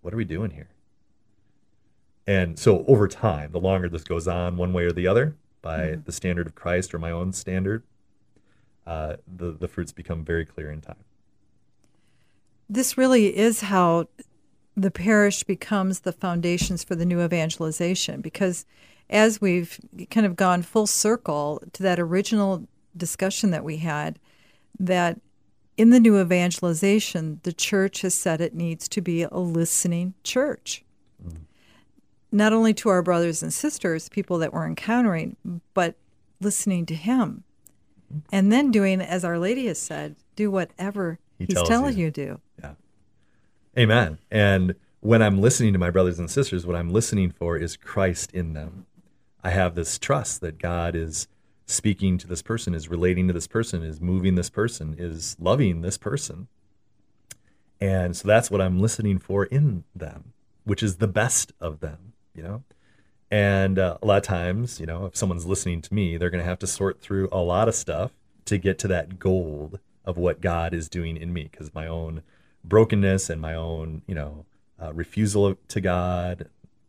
what 0.00 0.12
are 0.12 0.16
we 0.16 0.24
doing 0.24 0.50
here? 0.50 0.68
And 2.26 2.58
so 2.58 2.84
over 2.86 3.08
time, 3.08 3.52
the 3.52 3.60
longer 3.60 3.88
this 3.88 4.04
goes 4.04 4.28
on, 4.28 4.56
one 4.56 4.72
way 4.72 4.84
or 4.84 4.92
the 4.92 5.06
other, 5.06 5.36
by 5.60 5.78
mm-hmm. 5.78 6.02
the 6.04 6.12
standard 6.12 6.46
of 6.46 6.54
Christ 6.54 6.94
or 6.94 6.98
my 6.98 7.10
own 7.10 7.32
standard, 7.32 7.84
uh, 8.86 9.16
the, 9.26 9.52
the 9.52 9.68
fruits 9.68 9.92
become 9.92 10.24
very 10.24 10.44
clear 10.44 10.70
in 10.70 10.80
time 10.80 11.04
this 12.72 12.96
really 12.96 13.36
is 13.36 13.60
how 13.60 14.08
the 14.76 14.90
parish 14.90 15.44
becomes 15.44 16.00
the 16.00 16.12
foundations 16.12 16.82
for 16.82 16.94
the 16.94 17.04
new 17.04 17.22
evangelization 17.22 18.22
because 18.22 18.64
as 19.12 19.40
we've 19.40 19.78
kind 20.10 20.26
of 20.26 20.36
gone 20.36 20.62
full 20.62 20.86
circle 20.86 21.62
to 21.72 21.82
that 21.82 22.00
original 22.00 22.66
discussion 22.96 23.50
that 23.50 23.64
we 23.64 23.78
had 23.78 24.18
that 24.78 25.20
in 25.76 25.90
the 25.90 26.00
new 26.00 26.20
evangelization 26.20 27.40
the 27.44 27.52
church 27.52 28.00
has 28.00 28.14
said 28.14 28.40
it 28.40 28.54
needs 28.54 28.88
to 28.88 29.00
be 29.00 29.22
a 29.22 29.38
listening 29.38 30.14
church 30.24 30.84
mm-hmm. 31.24 31.42
not 32.30 32.52
only 32.52 32.74
to 32.74 32.88
our 32.88 33.02
brothers 33.02 33.42
and 33.42 33.52
sisters 33.52 34.08
people 34.08 34.38
that 34.38 34.52
we're 34.52 34.66
encountering 34.66 35.36
but 35.74 35.94
listening 36.40 36.84
to 36.84 36.94
him 36.94 37.44
mm-hmm. 38.12 38.20
and 38.32 38.50
then 38.52 38.70
doing 38.70 39.00
as 39.00 39.24
our 39.24 39.38
lady 39.38 39.66
has 39.66 39.78
said 39.78 40.16
do 40.36 40.50
whatever 40.50 41.18
he 41.38 41.46
he's 41.46 41.62
telling 41.62 41.96
you. 41.96 42.06
you 42.06 42.10
do 42.10 42.40
Amen. 43.78 44.18
And 44.30 44.74
when 45.00 45.22
I'm 45.22 45.40
listening 45.40 45.72
to 45.72 45.78
my 45.78 45.90
brothers 45.90 46.18
and 46.18 46.30
sisters, 46.30 46.66
what 46.66 46.76
I'm 46.76 46.90
listening 46.90 47.30
for 47.30 47.56
is 47.56 47.76
Christ 47.76 48.32
in 48.32 48.52
them. 48.52 48.86
I 49.42 49.50
have 49.50 49.74
this 49.74 49.98
trust 49.98 50.40
that 50.40 50.58
God 50.58 50.94
is 50.94 51.26
speaking 51.66 52.18
to 52.18 52.26
this 52.26 52.42
person, 52.42 52.74
is 52.74 52.88
relating 52.88 53.26
to 53.28 53.34
this 53.34 53.46
person, 53.46 53.82
is 53.82 54.00
moving 54.00 54.34
this 54.34 54.50
person, 54.50 54.94
is 54.98 55.36
loving 55.40 55.82
this 55.82 55.98
person. 55.98 56.48
And 57.80 58.16
so 58.16 58.28
that's 58.28 58.50
what 58.50 58.60
I'm 58.60 58.78
listening 58.78 59.18
for 59.18 59.44
in 59.46 59.84
them, 59.94 60.32
which 60.64 60.82
is 60.82 60.96
the 60.96 61.08
best 61.08 61.52
of 61.60 61.80
them, 61.80 62.12
you 62.34 62.42
know? 62.42 62.62
And 63.30 63.78
uh, 63.78 63.98
a 64.02 64.06
lot 64.06 64.18
of 64.18 64.22
times, 64.22 64.78
you 64.78 64.86
know, 64.86 65.06
if 65.06 65.16
someone's 65.16 65.46
listening 65.46 65.80
to 65.82 65.94
me, 65.94 66.16
they're 66.16 66.30
going 66.30 66.44
to 66.44 66.48
have 66.48 66.58
to 66.60 66.66
sort 66.66 67.00
through 67.00 67.28
a 67.32 67.38
lot 67.38 67.66
of 67.66 67.74
stuff 67.74 68.12
to 68.44 68.58
get 68.58 68.78
to 68.80 68.88
that 68.88 69.18
gold 69.18 69.80
of 70.04 70.18
what 70.18 70.40
God 70.40 70.74
is 70.74 70.88
doing 70.88 71.16
in 71.16 71.32
me 71.32 71.48
because 71.50 71.74
my 71.74 71.86
own 71.86 72.22
brokenness 72.62 73.30
and 73.30 73.40
my 73.40 73.54
own, 73.54 74.02
you 74.06 74.14
know, 74.14 74.44
uh, 74.80 74.92
refusal 74.92 75.56
to 75.68 75.80
God, 75.80 76.48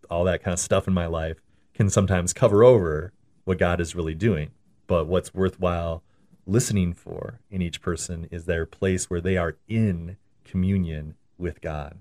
all 0.09 0.25
that 0.25 0.43
kind 0.43 0.53
of 0.53 0.59
stuff 0.59 0.87
in 0.87 0.93
my 0.93 1.05
life 1.05 1.37
can 1.73 1.89
sometimes 1.89 2.33
cover 2.33 2.63
over 2.63 3.13
what 3.45 3.57
God 3.57 3.81
is 3.81 3.95
really 3.95 4.15
doing. 4.15 4.51
But 4.87 5.07
what's 5.07 5.33
worthwhile 5.33 6.03
listening 6.45 6.93
for 6.93 7.39
in 7.49 7.61
each 7.61 7.81
person 7.81 8.27
is 8.31 8.45
their 8.45 8.65
place 8.65 9.09
where 9.09 9.21
they 9.21 9.37
are 9.37 9.57
in 9.67 10.17
communion 10.43 11.15
with 11.37 11.61
God. 11.61 11.99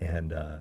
And 0.00 0.32
uh, 0.32 0.56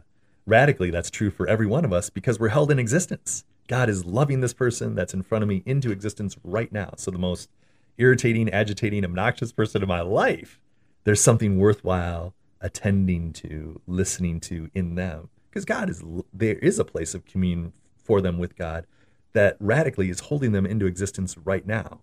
radically, 0.45 0.91
that's 0.91 1.09
true 1.09 1.31
for 1.31 1.47
every 1.47 1.65
one 1.65 1.85
of 1.85 1.93
us 1.93 2.09
because 2.09 2.39
we're 2.39 2.49
held 2.49 2.71
in 2.71 2.79
existence. 2.79 3.43
God 3.67 3.89
is 3.89 4.05
loving 4.05 4.41
this 4.41 4.53
person 4.53 4.95
that's 4.95 5.13
in 5.13 5.23
front 5.23 5.43
of 5.43 5.49
me 5.49 5.63
into 5.65 5.91
existence 5.91 6.37
right 6.43 6.71
now. 6.71 6.93
So 6.97 7.11
the 7.11 7.17
most 7.17 7.49
irritating, 7.97 8.49
agitating, 8.49 9.03
obnoxious 9.03 9.51
person 9.51 9.81
in 9.81 9.87
my 9.87 10.01
life 10.01 10.59
there's 11.07 11.21
something 11.21 11.57
worthwhile 11.57 12.33
attending 12.59 13.31
to, 13.31 13.79
listening 13.87 14.41
to 14.41 14.69
in 14.73 14.95
them. 14.95 15.29
Because 15.49 15.63
God 15.63 15.89
is, 15.89 16.03
there 16.33 16.55
is 16.55 16.79
a 16.79 16.83
place 16.83 17.15
of 17.15 17.23
communion 17.25 17.71
for 18.07 18.21
them 18.21 18.39
with 18.39 18.55
God 18.55 18.87
that 19.33 19.57
radically 19.59 20.09
is 20.09 20.21
holding 20.21 20.51
them 20.53 20.65
into 20.65 20.87
existence 20.87 21.37
right 21.37 21.67
now. 21.67 21.99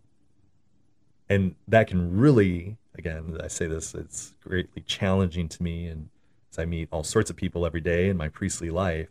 And 1.29 1.57
that 1.67 1.89
can 1.89 2.17
really, 2.17 2.77
again, 2.97 3.39
I 3.43 3.49
say 3.49 3.67
this, 3.67 3.95
it's 3.95 4.35
greatly 4.47 4.83
challenging 4.83 5.49
to 5.49 5.63
me. 5.63 5.87
And 5.87 6.11
as 6.53 6.59
I 6.59 6.67
meet 6.67 6.89
all 6.93 7.03
sorts 7.03 7.31
of 7.31 7.37
people 7.37 7.67
every 7.67 7.81
day 7.81 8.09
in 8.09 8.17
my 8.17 8.29
priestly 8.29 8.71
life, 8.71 9.09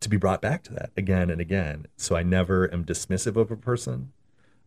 to 0.00 0.08
be 0.08 0.16
brought 0.16 0.40
back 0.40 0.62
to 0.64 0.72
that 0.72 0.90
again 0.96 1.28
and 1.28 1.40
again. 1.40 1.86
So 1.96 2.16
I 2.16 2.22
never 2.22 2.72
am 2.72 2.84
dismissive 2.84 3.36
of 3.36 3.50
a 3.50 3.56
person. 3.56 4.12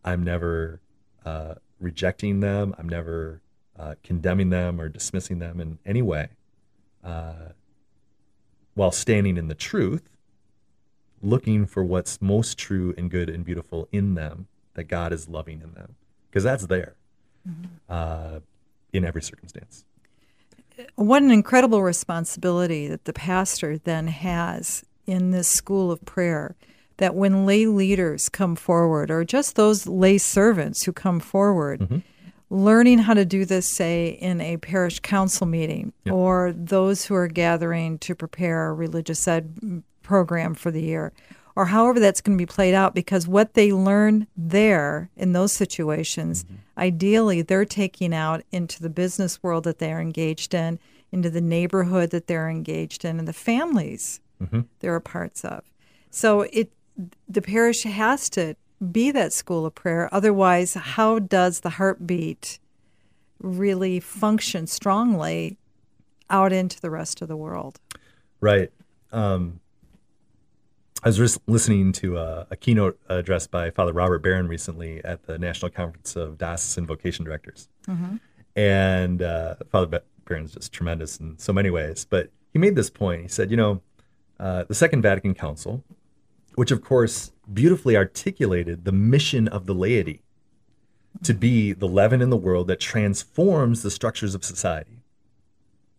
I'm 0.04 0.22
never 0.22 0.80
uh, 1.26 1.56
rejecting 1.80 2.40
them. 2.40 2.74
I'm 2.78 2.88
never 2.88 3.42
uh, 3.76 3.96
condemning 4.04 4.50
them 4.50 4.80
or 4.80 4.88
dismissing 4.88 5.40
them 5.40 5.60
in 5.60 5.78
any 5.84 6.02
way, 6.02 6.28
uh, 7.02 7.50
while 8.74 8.92
standing 8.92 9.36
in 9.36 9.48
the 9.48 9.54
truth, 9.54 10.08
looking 11.24 11.66
for 11.66 11.84
what's 11.84 12.20
most 12.20 12.58
true 12.58 12.94
and 12.96 13.10
good 13.10 13.28
and 13.28 13.44
beautiful 13.44 13.88
in 13.92 14.14
them 14.14 14.46
that 14.74 14.84
God 14.84 15.12
is 15.12 15.28
loving 15.28 15.60
in 15.62 15.72
them, 15.72 15.94
because 16.28 16.44
that's 16.44 16.66
there 16.66 16.94
mm-hmm. 17.48 17.66
uh, 17.88 18.40
in 18.92 19.04
every 19.04 19.22
circumstance. 19.22 19.84
What 20.96 21.22
an 21.22 21.30
incredible 21.30 21.82
responsibility 21.82 22.88
that 22.88 23.04
the 23.04 23.12
pastor 23.12 23.78
then 23.78 24.08
has 24.08 24.84
in 25.06 25.30
this 25.30 25.48
school 25.48 25.90
of 25.92 26.04
prayer. 26.04 26.56
That 26.98 27.16
when 27.16 27.44
lay 27.44 27.66
leaders 27.66 28.28
come 28.28 28.54
forward, 28.54 29.10
or 29.10 29.24
just 29.24 29.56
those 29.56 29.88
lay 29.88 30.16
servants 30.16 30.84
who 30.84 30.92
come 30.92 31.18
forward, 31.18 31.80
mm-hmm 31.80 31.98
learning 32.50 32.98
how 32.98 33.14
to 33.14 33.24
do 33.24 33.44
this, 33.44 33.66
say, 33.66 34.08
in 34.08 34.40
a 34.40 34.56
parish 34.58 35.00
council 35.00 35.46
meeting, 35.46 35.92
yep. 36.04 36.14
or 36.14 36.52
those 36.56 37.04
who 37.04 37.14
are 37.14 37.26
gathering 37.26 37.98
to 37.98 38.14
prepare 38.14 38.68
a 38.68 38.72
religious 38.72 39.26
ed 39.26 39.82
program 40.04 40.54
for 40.54 40.70
the 40.70 40.82
year, 40.82 41.12
or 41.56 41.66
however 41.66 41.98
that's 41.98 42.20
going 42.20 42.38
to 42.38 42.42
be 42.42 42.46
played 42.46 42.74
out, 42.74 42.94
because 42.94 43.26
what 43.26 43.54
they 43.54 43.72
learn 43.72 44.28
there 44.36 45.10
in 45.16 45.32
those 45.32 45.52
situations, 45.52 46.44
mm-hmm. 46.44 46.54
ideally, 46.78 47.42
they're 47.42 47.64
taking 47.64 48.14
out 48.14 48.44
into 48.52 48.80
the 48.80 48.90
business 48.90 49.42
world 49.42 49.64
that 49.64 49.78
they're 49.80 50.00
engaged 50.00 50.54
in, 50.54 50.78
into 51.10 51.30
the 51.30 51.40
neighborhood 51.40 52.10
that 52.10 52.28
they're 52.28 52.48
engaged 52.48 53.04
in, 53.04 53.18
and 53.18 53.26
the 53.26 53.32
families 53.32 54.20
Mm-hmm. 54.42 54.62
they're 54.80 54.98
parts 54.98 55.44
of. 55.44 55.62
So 56.10 56.42
it 56.42 56.72
the 57.28 57.40
parish 57.40 57.84
has 57.84 58.28
to 58.30 58.56
be 58.90 59.12
that 59.12 59.32
school 59.32 59.64
of 59.64 59.74
prayer. 59.76 60.08
Otherwise, 60.12 60.74
how 60.74 61.20
does 61.20 61.60
the 61.60 61.70
heartbeat 61.70 62.58
really 63.38 64.00
function 64.00 64.66
strongly 64.66 65.56
out 66.28 66.52
into 66.52 66.80
the 66.80 66.90
rest 66.90 67.22
of 67.22 67.28
the 67.28 67.36
world? 67.36 67.78
Right. 68.40 68.72
Um, 69.12 69.60
I 71.04 71.08
was 71.08 71.18
just 71.18 71.38
listening 71.46 71.92
to 71.92 72.16
a, 72.16 72.46
a, 72.50 72.56
keynote 72.56 72.98
address 73.10 73.46
by 73.46 73.70
Father 73.70 73.92
Robert 73.92 74.20
Barron 74.20 74.48
recently 74.48 75.04
at 75.04 75.24
the 75.24 75.38
National 75.38 75.70
Conference 75.70 76.16
of 76.16 76.38
Diocesan 76.38 76.86
Vocation 76.86 77.26
Directors. 77.26 77.68
Mm-hmm. 77.86 78.16
And 78.56 79.20
uh, 79.20 79.56
Father 79.70 80.00
Barron's 80.24 80.54
just 80.54 80.72
tremendous 80.72 81.18
in 81.18 81.38
so 81.38 81.52
many 81.52 81.68
ways. 81.68 82.06
But 82.08 82.30
he 82.54 82.58
made 82.58 82.74
this 82.74 82.88
point. 82.88 83.20
He 83.20 83.28
said, 83.28 83.50
you 83.50 83.56
know, 83.58 83.82
uh, 84.40 84.64
the 84.64 84.74
Second 84.74 85.02
Vatican 85.02 85.34
Council, 85.34 85.84
which 86.54 86.70
of 86.70 86.80
course 86.82 87.32
beautifully 87.52 87.98
articulated 87.98 88.86
the 88.86 88.92
mission 88.92 89.46
of 89.46 89.66
the 89.66 89.74
laity 89.74 90.22
to 91.22 91.34
be 91.34 91.74
the 91.74 91.86
leaven 91.86 92.22
in 92.22 92.30
the 92.30 92.36
world 92.36 92.66
that 92.68 92.80
transforms 92.80 93.82
the 93.82 93.90
structures 93.90 94.34
of 94.34 94.42
society. 94.42 95.03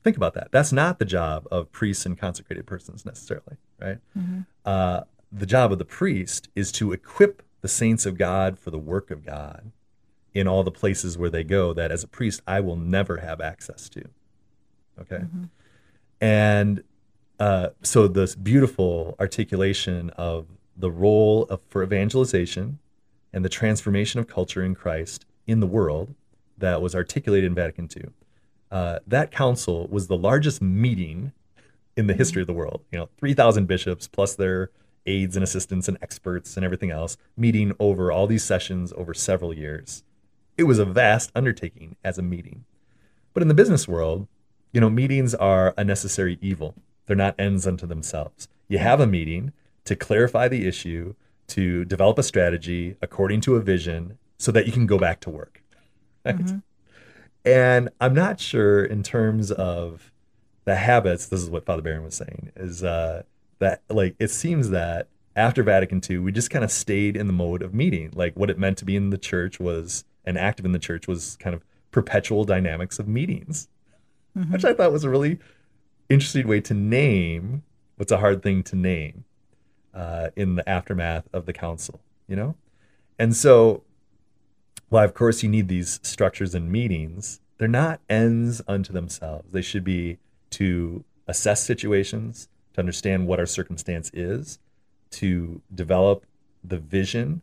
Think 0.06 0.18
about 0.18 0.36
that. 0.36 0.52
That's 0.52 0.72
not 0.72 1.00
the 1.00 1.06
job 1.06 1.48
of 1.50 1.72
priests 1.72 2.06
and 2.06 2.16
consecrated 2.16 2.68
persons 2.68 3.08
necessarily, 3.08 3.58
right? 3.82 3.98
Mm-hmm. 4.16 4.42
Uh, 4.64 5.02
the 5.32 5.48
job 5.48 5.72
of 5.72 5.80
the 5.80 5.86
priest 5.86 6.48
is 6.54 6.72
to 6.74 6.94
equip 6.94 7.42
the 7.62 7.68
saints 7.68 8.06
of 8.06 8.16
God 8.16 8.60
for 8.60 8.70
the 8.70 8.78
work 8.78 9.10
of 9.10 9.26
God 9.26 9.72
in 10.36 10.48
all 10.48 10.62
the 10.62 10.70
places 10.70 11.18
where 11.18 11.32
they 11.32 11.44
go 11.44 11.74
that 11.74 11.92
as 11.92 12.04
a 12.04 12.08
priest 12.08 12.44
I 12.46 12.60
will 12.60 12.76
never 12.76 13.18
have 13.18 13.42
access 13.42 13.90
to. 13.90 14.04
Okay. 15.02 15.24
Mm-hmm. 15.24 15.46
And 16.22 16.84
uh, 17.40 17.70
so 17.82 18.08
this 18.08 18.36
beautiful 18.36 19.16
articulation 19.20 20.12
of 20.12 20.46
the 20.78 20.92
role 20.92 21.46
of 21.46 21.62
for 21.68 21.82
evangelization 21.82 22.78
and 23.34 23.44
the 23.44 23.50
transformation 23.50 24.20
of 24.20 24.28
culture 24.28 24.64
in 24.64 24.76
Christ 24.76 25.26
in 25.48 25.62
the 25.62 25.68
world 25.68 26.14
that 26.60 26.80
was 26.80 26.94
articulated 26.94 27.48
in 27.48 27.56
Vatican 27.56 27.90
II. 27.98 28.10
Uh, 28.72 29.00
that 29.08 29.32
council 29.32 29.88
was 29.90 30.08
the 30.08 30.18
largest 30.18 30.62
meeting 30.62 31.32
in 31.96 32.08
the 32.08 32.14
history 32.14 32.42
of 32.42 32.48
the 32.48 32.54
world. 32.54 32.82
You 32.92 33.00
know, 33.00 33.10
3,000 33.18 33.68
bishops 33.68 34.08
plus 34.08 34.36
their 34.36 34.70
aides 35.06 35.36
and 35.36 35.44
assistants 35.44 35.88
and 35.88 35.98
experts 36.02 36.56
and 36.56 36.66
everything 36.66 36.92
else 36.92 37.18
meeting 37.38 37.74
over 37.80 38.12
all 38.12 38.28
these 38.28 38.44
sessions 38.44 38.92
over 38.98 39.14
several 39.14 39.54
years. 39.54 40.04
It 40.58 40.64
was 40.64 40.80
a 40.80 40.86
vast 40.86 41.32
undertaking 41.36 41.96
as 42.04 42.18
a 42.18 42.24
meeting. 42.24 42.66
But 43.34 43.44
in 43.44 43.50
the 43.50 43.54
business 43.54 43.88
world, 43.88 44.28
you 44.72 44.82
know, 44.82 44.90
meetings 44.90 45.36
are 45.36 45.74
a 45.78 45.84
necessary 45.84 46.38
evil. 46.42 46.76
They're 47.06 47.16
not 47.16 47.36
ends 47.38 47.68
unto 47.68 47.86
themselves. 47.86 48.48
You 48.68 48.80
have 48.80 49.00
a 49.00 49.08
meeting 49.08 49.54
to 49.84 49.96
clarify 49.96 50.48
the 50.48 50.68
issue, 50.68 51.14
to 51.48 51.86
develop 51.86 52.18
a 52.18 52.24
strategy 52.24 52.96
according 53.02 53.42
to 53.42 53.56
a 53.56 53.62
vision 53.62 54.18
so 54.38 54.52
that 54.52 54.66
you 54.66 54.72
can 54.72 54.88
go 54.88 54.98
back 54.98 55.20
to 55.22 55.30
work. 55.30 55.62
Right? 56.26 56.38
Mm-hmm. 56.38 56.58
And 57.46 57.90
I'm 58.02 58.14
not 58.14 58.40
sure 58.40 58.84
in 58.84 59.04
terms 59.04 59.52
of 59.52 60.12
the 60.66 60.76
habits, 60.76 61.28
this 61.28 61.42
is 61.42 61.50
what 61.50 61.66
Father 61.66 61.82
Barron 61.82 62.04
was 62.04 62.16
saying, 62.16 62.52
is 62.56 62.84
uh, 62.84 63.24
that 63.60 63.82
like 63.90 64.16
it 64.20 64.30
seems 64.30 64.70
that 64.72 65.08
after 65.36 65.64
Vatican 65.64 66.02
II, 66.10 66.20
we 66.20 66.32
just 66.32 66.50
kind 66.50 66.64
of 66.64 66.72
stayed 66.72 67.16
in 67.16 67.28
the 67.28 67.34
mode 67.34 67.62
of 67.62 67.74
meeting. 67.74 68.12
Like 68.16 68.36
what 68.36 68.50
it 68.50 68.58
meant 68.58 68.78
to 68.80 68.86
be 68.86 68.96
in 68.96 69.10
the 69.12 69.18
church 69.18 69.60
was 69.60 70.06
and 70.26 70.38
active 70.38 70.66
in 70.66 70.72
the 70.72 70.80
church 70.80 71.08
was 71.08 71.38
kind 71.40 71.54
of 71.54 71.64
perpetual 71.92 72.44
dynamics 72.46 73.00
of 73.00 73.08
meetings, 73.08 73.68
Mm-hmm. 74.38 74.52
which 74.52 74.66
I 74.66 74.74
thought 74.74 74.92
was 74.92 75.06
a 75.06 75.10
really 75.10 75.40
interesting 76.10 76.46
way 76.46 76.60
to 76.60 76.74
name 76.74 77.64
what's 77.96 78.12
a 78.12 78.18
hard 78.18 78.44
thing 78.44 78.64
to 78.64 78.76
name 78.76 79.24
uh, 79.94 80.28
in 80.36 80.56
the 80.56 80.70
aftermath 80.70 81.24
of 81.32 81.46
the 81.46 81.54
council, 81.54 82.02
you 82.28 82.36
know? 82.36 82.56
And 83.18 83.34
so, 83.34 83.84
while 84.90 85.06
of 85.06 85.14
course 85.14 85.44
you 85.44 85.50
need 85.50 85.68
these 85.68 86.00
structures 86.04 86.56
and 86.56 86.72
meetings, 86.72 87.40
they're 87.58 87.68
not 87.68 88.00
ends 88.10 88.62
unto 88.68 88.94
themselves. 88.94 89.46
They 89.52 89.62
should 89.62 89.84
be 89.84 90.18
to 90.52 91.04
assess 91.28 91.64
situations, 91.64 92.48
to 92.74 92.80
understand 92.80 93.28
what 93.28 93.40
our 93.40 93.46
circumstance 93.46 94.12
is, 94.14 94.60
to 95.12 95.62
develop 95.74 96.26
the 96.64 96.78
vision 96.78 97.42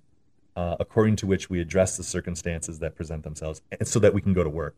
uh, 0.57 0.77
according 0.81 1.17
to 1.17 1.27
which 1.27 1.49
we 1.49 1.61
address 1.61 1.97
the 1.97 2.03
circumstances 2.03 2.79
that 2.81 2.95
present 2.95 3.25
themselves, 3.25 3.63
and 3.79 3.87
so 3.89 3.99
that 3.99 4.13
we 4.13 4.21
can 4.21 4.33
go 4.33 4.45
to 4.45 4.51
work. 4.51 4.77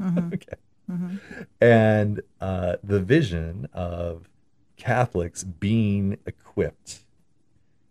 Mm-hmm. 0.00 0.28
okay. 0.34 0.56
Mm-hmm. 0.90 1.16
And 1.60 2.22
uh, 2.40 2.76
the 2.82 3.00
vision 3.00 3.68
of 3.72 4.28
Catholics 4.76 5.44
being 5.44 6.18
equipped 6.24 7.00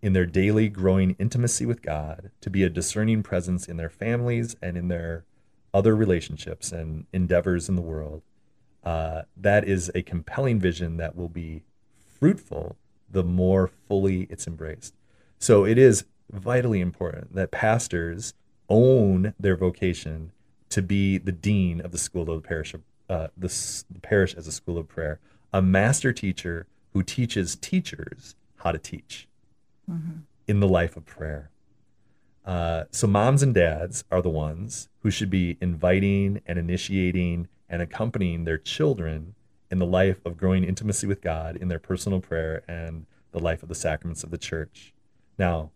in 0.02 0.14
their 0.14 0.26
daily 0.26 0.70
growing 0.70 1.16
intimacy 1.20 1.66
with 1.66 1.82
God 1.82 2.30
to 2.42 2.50
be 2.50 2.64
a 2.64 2.70
discerning 2.70 3.24
presence 3.24 3.68
in 3.68 3.78
their 3.78 3.90
families 3.90 4.56
and 4.62 4.78
in 4.78 4.88
their 4.88 5.26
other 5.74 5.96
relationships 5.96 6.72
and 6.72 7.06
endeavors 7.12 7.68
in 7.68 7.76
the 7.76 7.82
world. 7.82 8.22
Uh, 8.84 9.24
that 9.36 9.68
is 9.68 9.92
a 9.94 10.02
compelling 10.02 10.60
vision 10.60 10.98
that 10.98 11.16
will 11.16 11.30
be 11.30 11.64
fruitful 12.20 12.78
the 13.10 13.24
more 13.24 13.68
fully 13.68 14.28
it's 14.30 14.48
embraced. 14.48 14.94
So 15.40 15.66
it 15.66 15.78
is 15.78 16.06
vitally 16.32 16.82
important 16.82 17.36
that 17.36 17.52
pastors 17.52 18.34
own 18.70 19.34
their 19.40 19.56
vocation 19.56 20.32
to 20.70 20.82
be 20.82 21.18
the 21.18 21.32
dean 21.32 21.82
of 21.82 21.92
the 21.92 21.98
school 21.98 22.30
of 22.30 22.42
the 22.42 22.48
parish, 22.48 22.76
uh, 23.10 23.28
the, 23.38 23.48
the 23.90 24.00
parish 24.02 24.36
as 24.36 24.48
a 24.48 24.52
school 24.52 24.78
of 24.78 24.88
prayer, 24.88 25.20
a 25.54 25.62
master 25.62 26.12
teacher 26.12 26.68
who 26.94 27.04
teaches 27.04 27.56
teachers 27.56 28.36
how 28.58 28.72
to 28.72 28.78
teach 28.78 29.28
Mm-hmm. 29.90 30.20
in 30.48 30.60
the 30.60 30.68
life 30.68 30.98
of 30.98 31.06
prayer. 31.06 31.50
Uh, 32.46 32.86
so 32.92 33.08
moms 33.08 33.42
and 33.42 33.54
dads 33.54 34.04
are 34.12 34.22
the 34.22 34.30
ones 34.30 34.90
who 35.00 35.10
should 35.10 35.30
be 35.30 35.58
inviting 35.62 36.42
and 36.46 36.60
initiating 36.60 37.48
and 37.70 37.82
accompanying 37.82 38.44
their 38.44 38.58
children 38.58 39.36
in 39.72 39.80
the 39.80 39.86
life 39.86 40.26
of 40.26 40.38
growing 40.38 40.64
intimacy 40.64 41.08
with 41.08 41.22
God 41.22 41.56
in 41.56 41.68
their 41.68 41.80
personal 41.80 42.20
prayer 42.20 42.64
and 42.68 43.06
the 43.32 43.40
life 43.40 43.64
of 43.64 43.70
the 43.70 43.76
sacraments 43.76 44.24
of 44.24 44.32
the 44.32 44.38
church. 44.38 44.94
Now, 45.38 45.72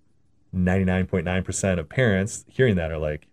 99.9% 0.55 1.79
of 1.79 1.89
parents 1.89 2.45
hearing 2.47 2.75
that 2.75 2.91
are 2.91 2.97
like, 2.97 3.27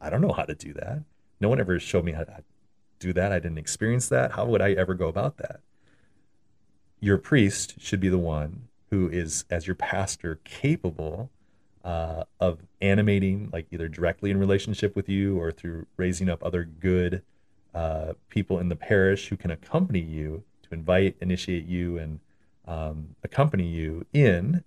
I 0.00 0.10
don't 0.10 0.20
know 0.20 0.32
how 0.32 0.44
to 0.44 0.54
do 0.54 0.72
that. 0.74 1.04
No 1.40 1.48
one 1.48 1.60
ever 1.60 1.78
showed 1.78 2.04
me 2.04 2.12
how 2.12 2.24
to 2.24 2.42
do 2.98 3.12
that. 3.14 3.32
I 3.32 3.38
didn't 3.38 3.58
experience 3.58 4.08
that. 4.08 4.32
How 4.32 4.44
would 4.46 4.60
I 4.60 4.72
ever 4.72 4.94
go 4.94 5.08
about 5.08 5.38
that? 5.38 5.60
Your 7.00 7.16
priest 7.16 7.74
should 7.78 8.00
be 8.00 8.08
the 8.08 8.18
one 8.18 8.67
who 8.90 9.08
is, 9.08 9.44
as 9.50 9.66
your 9.66 9.76
pastor, 9.76 10.40
capable 10.44 11.30
uh, 11.84 12.24
of 12.40 12.60
animating, 12.80 13.50
like 13.52 13.66
either 13.70 13.88
directly 13.88 14.30
in 14.30 14.38
relationship 14.38 14.96
with 14.96 15.08
you 15.08 15.40
or 15.40 15.52
through 15.52 15.86
raising 15.96 16.28
up 16.28 16.42
other 16.44 16.64
good 16.64 17.22
uh, 17.74 18.12
people 18.28 18.58
in 18.58 18.68
the 18.68 18.76
parish 18.76 19.28
who 19.28 19.36
can 19.36 19.50
accompany 19.50 20.00
you, 20.00 20.42
to 20.62 20.74
invite, 20.74 21.16
initiate 21.20 21.66
you, 21.66 21.98
and 21.98 22.20
um, 22.66 23.14
accompany 23.22 23.66
you 23.66 24.04
in 24.12 24.64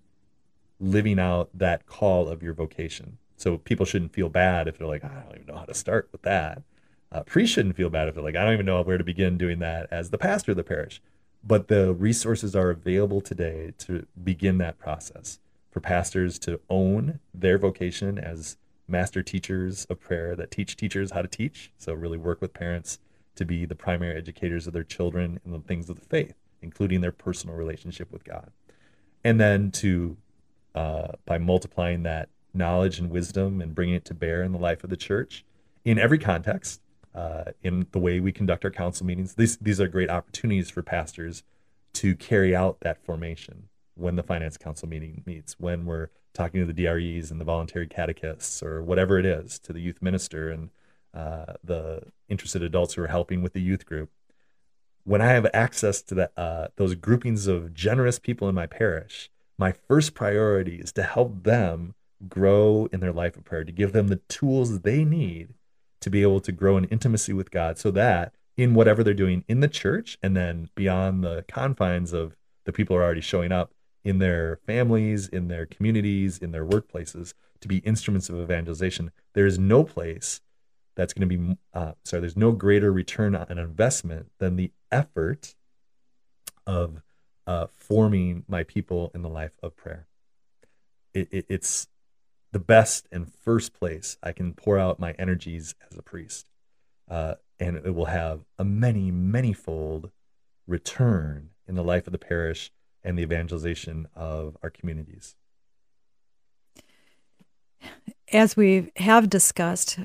living 0.80 1.18
out 1.18 1.48
that 1.54 1.86
call 1.86 2.28
of 2.28 2.42
your 2.42 2.54
vocation. 2.54 3.18
So 3.36 3.58
people 3.58 3.86
shouldn't 3.86 4.12
feel 4.12 4.28
bad 4.28 4.68
if 4.68 4.78
they're 4.78 4.86
like, 4.86 5.04
I 5.04 5.08
don't 5.08 5.34
even 5.34 5.46
know 5.46 5.58
how 5.58 5.64
to 5.64 5.74
start 5.74 6.08
with 6.12 6.22
that. 6.22 6.62
Uh, 7.10 7.22
priests 7.22 7.54
shouldn't 7.54 7.76
feel 7.76 7.90
bad 7.90 8.08
if 8.08 8.14
they're 8.14 8.24
like, 8.24 8.36
I 8.36 8.44
don't 8.44 8.54
even 8.54 8.66
know 8.66 8.80
where 8.82 8.98
to 8.98 9.04
begin 9.04 9.36
doing 9.36 9.58
that 9.58 9.88
as 9.90 10.10
the 10.10 10.18
pastor 10.18 10.52
of 10.52 10.56
the 10.56 10.64
parish. 10.64 11.02
But 11.44 11.68
the 11.68 11.92
resources 11.94 12.54
are 12.54 12.70
available 12.70 13.20
today 13.20 13.72
to 13.78 14.06
begin 14.22 14.58
that 14.58 14.78
process 14.78 15.40
for 15.70 15.80
pastors 15.80 16.38
to 16.40 16.60
own 16.70 17.18
their 17.34 17.58
vocation 17.58 18.18
as 18.18 18.56
master 18.86 19.22
teachers 19.22 19.86
of 19.86 19.98
prayer 19.98 20.36
that 20.36 20.50
teach 20.50 20.76
teachers 20.76 21.10
how 21.12 21.22
to 21.22 21.28
teach. 21.28 21.72
So, 21.78 21.94
really 21.94 22.18
work 22.18 22.40
with 22.40 22.52
parents 22.52 22.98
to 23.34 23.44
be 23.44 23.64
the 23.64 23.74
primary 23.74 24.16
educators 24.16 24.66
of 24.66 24.72
their 24.72 24.84
children 24.84 25.40
in 25.44 25.52
the 25.52 25.60
things 25.60 25.88
of 25.88 25.98
the 25.98 26.06
faith, 26.06 26.34
including 26.60 27.00
their 27.00 27.12
personal 27.12 27.56
relationship 27.56 28.12
with 28.12 28.24
God. 28.24 28.52
And 29.24 29.40
then 29.40 29.70
to, 29.72 30.16
uh, 30.74 31.12
by 31.24 31.38
multiplying 31.38 32.02
that 32.02 32.28
knowledge 32.54 32.98
and 32.98 33.10
wisdom 33.10 33.62
and 33.62 33.74
bringing 33.74 33.94
it 33.94 34.04
to 34.04 34.14
bear 34.14 34.42
in 34.42 34.52
the 34.52 34.58
life 34.58 34.84
of 34.84 34.90
the 34.90 34.96
church 34.96 35.44
in 35.84 35.98
every 35.98 36.18
context, 36.18 36.81
uh, 37.14 37.44
in 37.62 37.86
the 37.92 37.98
way 37.98 38.20
we 38.20 38.32
conduct 38.32 38.64
our 38.64 38.70
council 38.70 39.06
meetings. 39.06 39.34
These, 39.34 39.58
these 39.58 39.80
are 39.80 39.88
great 39.88 40.10
opportunities 40.10 40.70
for 40.70 40.82
pastors 40.82 41.42
to 41.94 42.14
carry 42.14 42.56
out 42.56 42.80
that 42.80 43.04
formation 43.04 43.68
when 43.94 44.16
the 44.16 44.22
finance 44.22 44.56
council 44.56 44.88
meeting 44.88 45.22
meets, 45.26 45.58
when 45.58 45.84
we're 45.84 46.08
talking 46.32 46.66
to 46.66 46.72
the 46.72 46.84
DREs 46.84 47.30
and 47.30 47.40
the 47.40 47.44
voluntary 47.44 47.86
catechists 47.86 48.62
or 48.62 48.82
whatever 48.82 49.18
it 49.18 49.26
is, 49.26 49.58
to 49.58 49.72
the 49.72 49.80
youth 49.80 50.00
minister 50.00 50.50
and 50.50 50.70
uh, 51.14 51.54
the 51.62 52.02
interested 52.28 52.62
adults 52.62 52.94
who 52.94 53.02
are 53.02 53.08
helping 53.08 53.42
with 53.42 53.52
the 53.52 53.60
youth 53.60 53.84
group. 53.84 54.10
When 55.04 55.20
I 55.20 55.28
have 55.28 55.50
access 55.52 56.00
to 56.02 56.30
uh, 56.38 56.68
those 56.76 56.94
groupings 56.94 57.46
of 57.46 57.74
generous 57.74 58.18
people 58.18 58.48
in 58.48 58.54
my 58.54 58.66
parish, 58.66 59.30
my 59.58 59.72
first 59.72 60.14
priority 60.14 60.76
is 60.76 60.92
to 60.92 61.02
help 61.02 61.42
them 61.42 61.94
grow 62.28 62.88
in 62.92 63.00
their 63.00 63.12
life 63.12 63.36
of 63.36 63.44
prayer, 63.44 63.64
to 63.64 63.72
give 63.72 63.92
them 63.92 64.08
the 64.08 64.20
tools 64.28 64.80
they 64.80 65.04
need 65.04 65.54
to 66.02 66.10
be 66.10 66.22
able 66.22 66.40
to 66.40 66.52
grow 66.52 66.76
in 66.76 66.84
intimacy 66.84 67.32
with 67.32 67.50
God 67.50 67.78
so 67.78 67.90
that 67.92 68.34
in 68.56 68.74
whatever 68.74 69.02
they're 69.02 69.14
doing 69.14 69.44
in 69.48 69.60
the 69.60 69.68
church 69.68 70.18
and 70.22 70.36
then 70.36 70.68
beyond 70.74 71.24
the 71.24 71.44
confines 71.48 72.12
of 72.12 72.36
the 72.64 72.72
people 72.72 72.94
are 72.94 73.02
already 73.02 73.20
showing 73.20 73.50
up 73.50 73.72
in 74.04 74.18
their 74.18 74.58
families, 74.66 75.28
in 75.28 75.48
their 75.48 75.64
communities, 75.64 76.38
in 76.38 76.52
their 76.52 76.66
workplaces 76.66 77.34
to 77.60 77.68
be 77.68 77.78
instruments 77.78 78.28
of 78.28 78.38
evangelization. 78.38 79.10
There 79.34 79.46
is 79.46 79.58
no 79.58 79.84
place 79.84 80.40
that's 80.94 81.14
going 81.14 81.28
to 81.28 81.38
be, 81.38 81.56
uh, 81.72 81.92
sorry, 82.04 82.20
there's 82.20 82.36
no 82.36 82.52
greater 82.52 82.92
return 82.92 83.34
on 83.34 83.58
investment 83.58 84.30
than 84.38 84.56
the 84.56 84.72
effort 84.90 85.54
of 86.66 87.02
uh, 87.46 87.66
forming 87.72 88.44
my 88.48 88.64
people 88.64 89.10
in 89.14 89.22
the 89.22 89.28
life 89.28 89.52
of 89.62 89.76
prayer. 89.76 90.06
It, 91.14 91.28
it, 91.30 91.46
it's 91.48 91.88
the 92.52 92.58
best 92.58 93.08
and 93.10 93.32
first 93.32 93.72
place 93.72 94.18
I 94.22 94.32
can 94.32 94.52
pour 94.52 94.78
out 94.78 95.00
my 95.00 95.12
energies 95.12 95.74
as 95.90 95.98
a 95.98 96.02
priest. 96.02 96.46
Uh, 97.10 97.34
and 97.58 97.76
it 97.76 97.94
will 97.94 98.06
have 98.06 98.40
a 98.58 98.64
many, 98.64 99.10
many 99.10 99.52
fold 99.52 100.10
return 100.66 101.50
in 101.66 101.74
the 101.74 101.82
life 101.82 102.06
of 102.06 102.12
the 102.12 102.18
parish 102.18 102.70
and 103.02 103.18
the 103.18 103.22
evangelization 103.22 104.06
of 104.14 104.56
our 104.62 104.70
communities. 104.70 105.34
As 108.32 108.56
we 108.56 108.92
have 108.96 109.28
discussed, 109.28 109.98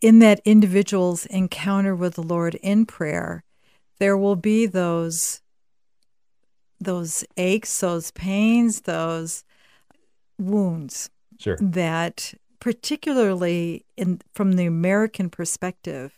in 0.00 0.18
that 0.18 0.40
individual's 0.44 1.26
encounter 1.26 1.94
with 1.94 2.14
the 2.14 2.22
Lord 2.22 2.54
in 2.56 2.86
prayer, 2.86 3.44
there 3.98 4.16
will 4.16 4.36
be 4.36 4.66
those 4.66 5.42
those 6.82 7.24
aches, 7.36 7.80
those 7.80 8.10
pains, 8.12 8.82
those 8.82 9.44
wounds 10.38 11.10
sure. 11.40 11.56
that 11.60 12.34
particularly 12.60 13.84
in 13.96 14.20
from 14.34 14.52
the 14.52 14.66
American 14.66 15.30
perspective, 15.30 16.12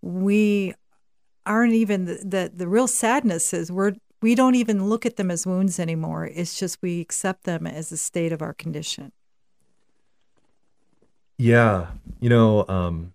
we 0.00 0.74
aren't 1.46 1.74
even 1.74 2.04
the, 2.06 2.14
the, 2.24 2.52
the 2.54 2.68
real 2.68 2.88
sadness 2.88 3.52
is 3.52 3.70
we're 3.70 3.94
we 4.22 4.34
don't 4.34 4.54
even 4.54 4.86
look 4.86 5.04
at 5.04 5.16
them 5.16 5.30
as 5.30 5.46
wounds 5.46 5.78
anymore. 5.78 6.24
It's 6.24 6.58
just 6.58 6.80
we 6.80 7.00
accept 7.00 7.44
them 7.44 7.66
as 7.66 7.92
a 7.92 7.96
state 7.98 8.32
of 8.32 8.40
our 8.40 8.54
condition. 8.54 9.12
Yeah, 11.36 11.88
you 12.20 12.30
know, 12.30 12.64
um, 12.66 13.12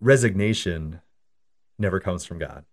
resignation 0.00 1.00
never 1.78 2.00
comes 2.00 2.26
from 2.26 2.38
God. 2.38 2.64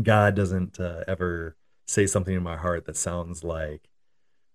God 0.00 0.36
doesn't 0.36 0.78
uh, 0.78 1.04
ever 1.08 1.56
say 1.86 2.06
something 2.06 2.34
in 2.34 2.42
my 2.42 2.56
heart 2.56 2.84
that 2.86 2.96
sounds 2.96 3.42
like, 3.42 3.88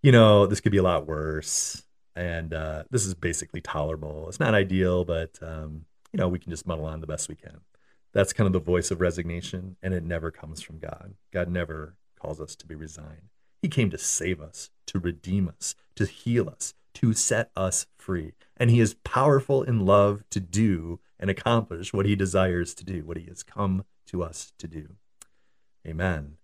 you 0.02 0.12
know, 0.12 0.46
this 0.46 0.60
could 0.60 0.72
be 0.72 0.78
a 0.78 0.84
lot 0.84 1.08
worse, 1.08 1.84
and 2.16 2.54
uh, 2.54 2.84
this 2.90 3.06
is 3.06 3.14
basically 3.14 3.62
tolerable. 3.62 4.28
It's 4.28 4.40
not 4.40 4.54
ideal, 4.54 5.06
but 5.06 5.38
um, 5.42 5.86
you 6.14 6.18
know, 6.18 6.28
we 6.28 6.40
can 6.40 6.52
just 6.52 6.68
muddle 6.68 6.86
on 6.86 7.02
the 7.02 7.08
best 7.08 7.30
we 7.30 7.36
can. 7.36 7.62
That's 8.14 8.34
kind 8.34 8.48
of 8.48 8.54
the 8.54 8.60
voice 8.60 8.92
of 8.92 9.02
resignation, 9.02 9.76
and 9.82 9.94
it 9.94 10.04
never 10.04 10.32
comes 10.32 10.62
from 10.62 10.80
God. 10.80 11.14
God 11.32 11.50
never 11.50 11.96
calls 12.20 12.42
us 12.42 12.56
to 12.58 12.66
be 12.66 12.76
resigned. 12.76 13.30
He 13.62 13.68
came 13.68 13.90
to 13.92 13.98
save 13.98 14.42
us, 14.42 14.70
to 14.88 15.00
redeem 15.00 15.50
us, 15.50 15.76
to 15.96 16.06
heal 16.06 16.50
us, 16.50 16.74
to 16.96 17.14
set 17.14 17.52
us 17.56 17.86
free. 17.98 18.34
And 18.58 18.72
He 18.72 18.80
is 18.80 18.96
powerful 19.04 19.64
in 19.64 19.86
love 19.86 20.24
to 20.32 20.40
do 20.40 21.00
and 21.20 21.30
accomplish 21.30 21.94
what 21.94 22.06
He 22.06 22.16
desires 22.16 22.74
to 22.76 22.86
do, 22.86 23.06
what 23.06 23.18
He 23.18 23.26
has 23.26 23.44
come 23.44 23.86
to 24.08 24.24
us 24.24 24.54
to 24.58 24.68
do. 24.68 24.96
Amen. 25.86 26.38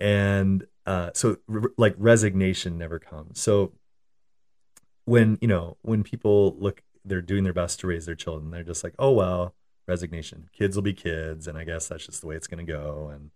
And 0.00 0.66
uh, 0.86 1.10
so, 1.14 1.36
re- 1.46 1.70
like, 1.76 1.94
resignation 1.98 2.78
never 2.78 2.98
comes. 2.98 3.40
So, 3.40 3.72
when, 5.04 5.38
you 5.40 5.48
know, 5.48 5.76
when 5.82 6.02
people 6.02 6.56
look, 6.58 6.82
they're 7.04 7.22
doing 7.22 7.44
their 7.44 7.52
best 7.52 7.80
to 7.80 7.86
raise 7.86 8.06
their 8.06 8.14
children, 8.14 8.50
they're 8.50 8.62
just 8.62 8.84
like, 8.84 8.94
oh, 8.98 9.12
well, 9.12 9.54
resignation. 9.86 10.48
Kids 10.52 10.76
will 10.76 10.82
be 10.82 10.94
kids. 10.94 11.46
And 11.46 11.58
I 11.58 11.64
guess 11.64 11.88
that's 11.88 12.06
just 12.06 12.20
the 12.20 12.26
way 12.26 12.36
it's 12.36 12.48
going 12.48 12.64
to 12.64 12.72
go. 12.72 13.10
And, 13.12 13.30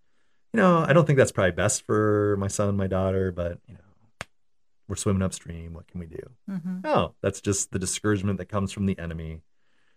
you 0.52 0.60
know, 0.60 0.84
I 0.86 0.92
don't 0.92 1.06
think 1.06 1.16
that's 1.16 1.32
probably 1.32 1.52
best 1.52 1.86
for 1.86 2.36
my 2.38 2.48
son, 2.48 2.76
my 2.76 2.88
daughter, 2.88 3.30
but, 3.30 3.58
you 3.66 3.74
know, 3.74 4.26
we're 4.88 4.96
swimming 4.96 5.22
upstream. 5.22 5.72
What 5.74 5.86
can 5.86 6.00
we 6.00 6.06
do? 6.06 6.30
Mm-hmm. 6.50 6.80
No, 6.82 7.14
that's 7.22 7.40
just 7.40 7.70
the 7.70 7.78
discouragement 7.78 8.38
that 8.38 8.48
comes 8.48 8.72
from 8.72 8.86
the 8.86 8.98
enemy 8.98 9.42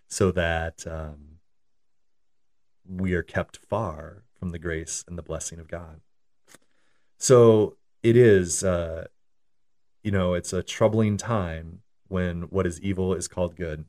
so 0.07 0.31
that 0.31 0.85
um, 0.85 1.39
we 2.87 3.13
are 3.13 3.23
kept 3.23 3.57
far 3.57 4.23
from 4.39 4.49
the 4.49 4.59
grace 4.59 5.03
and 5.07 5.17
the 5.17 5.23
blessing 5.23 5.59
of 5.59 5.67
God. 5.67 6.01
So 7.23 7.77
it 8.03 8.17
is, 8.17 8.65
uh, 8.65 9.05
you 10.03 10.11
know, 10.11 10.33
it's 10.33 10.51
a 10.51 10.61
troubling 10.61 11.15
time 11.15 11.79
when 12.09 12.41
what 12.49 12.67
is 12.67 12.81
evil 12.81 13.13
is 13.13 13.29
called 13.29 13.55
good. 13.55 13.85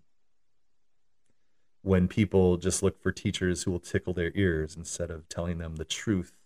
When 1.82 2.06
people 2.06 2.58
just 2.58 2.80
look 2.80 3.02
for 3.02 3.10
teachers 3.10 3.64
who 3.64 3.72
will 3.72 3.80
tickle 3.80 4.14
their 4.14 4.30
ears 4.36 4.76
instead 4.76 5.10
of 5.10 5.28
telling 5.28 5.58
them 5.58 5.74
the 5.74 5.84
truth 5.84 6.36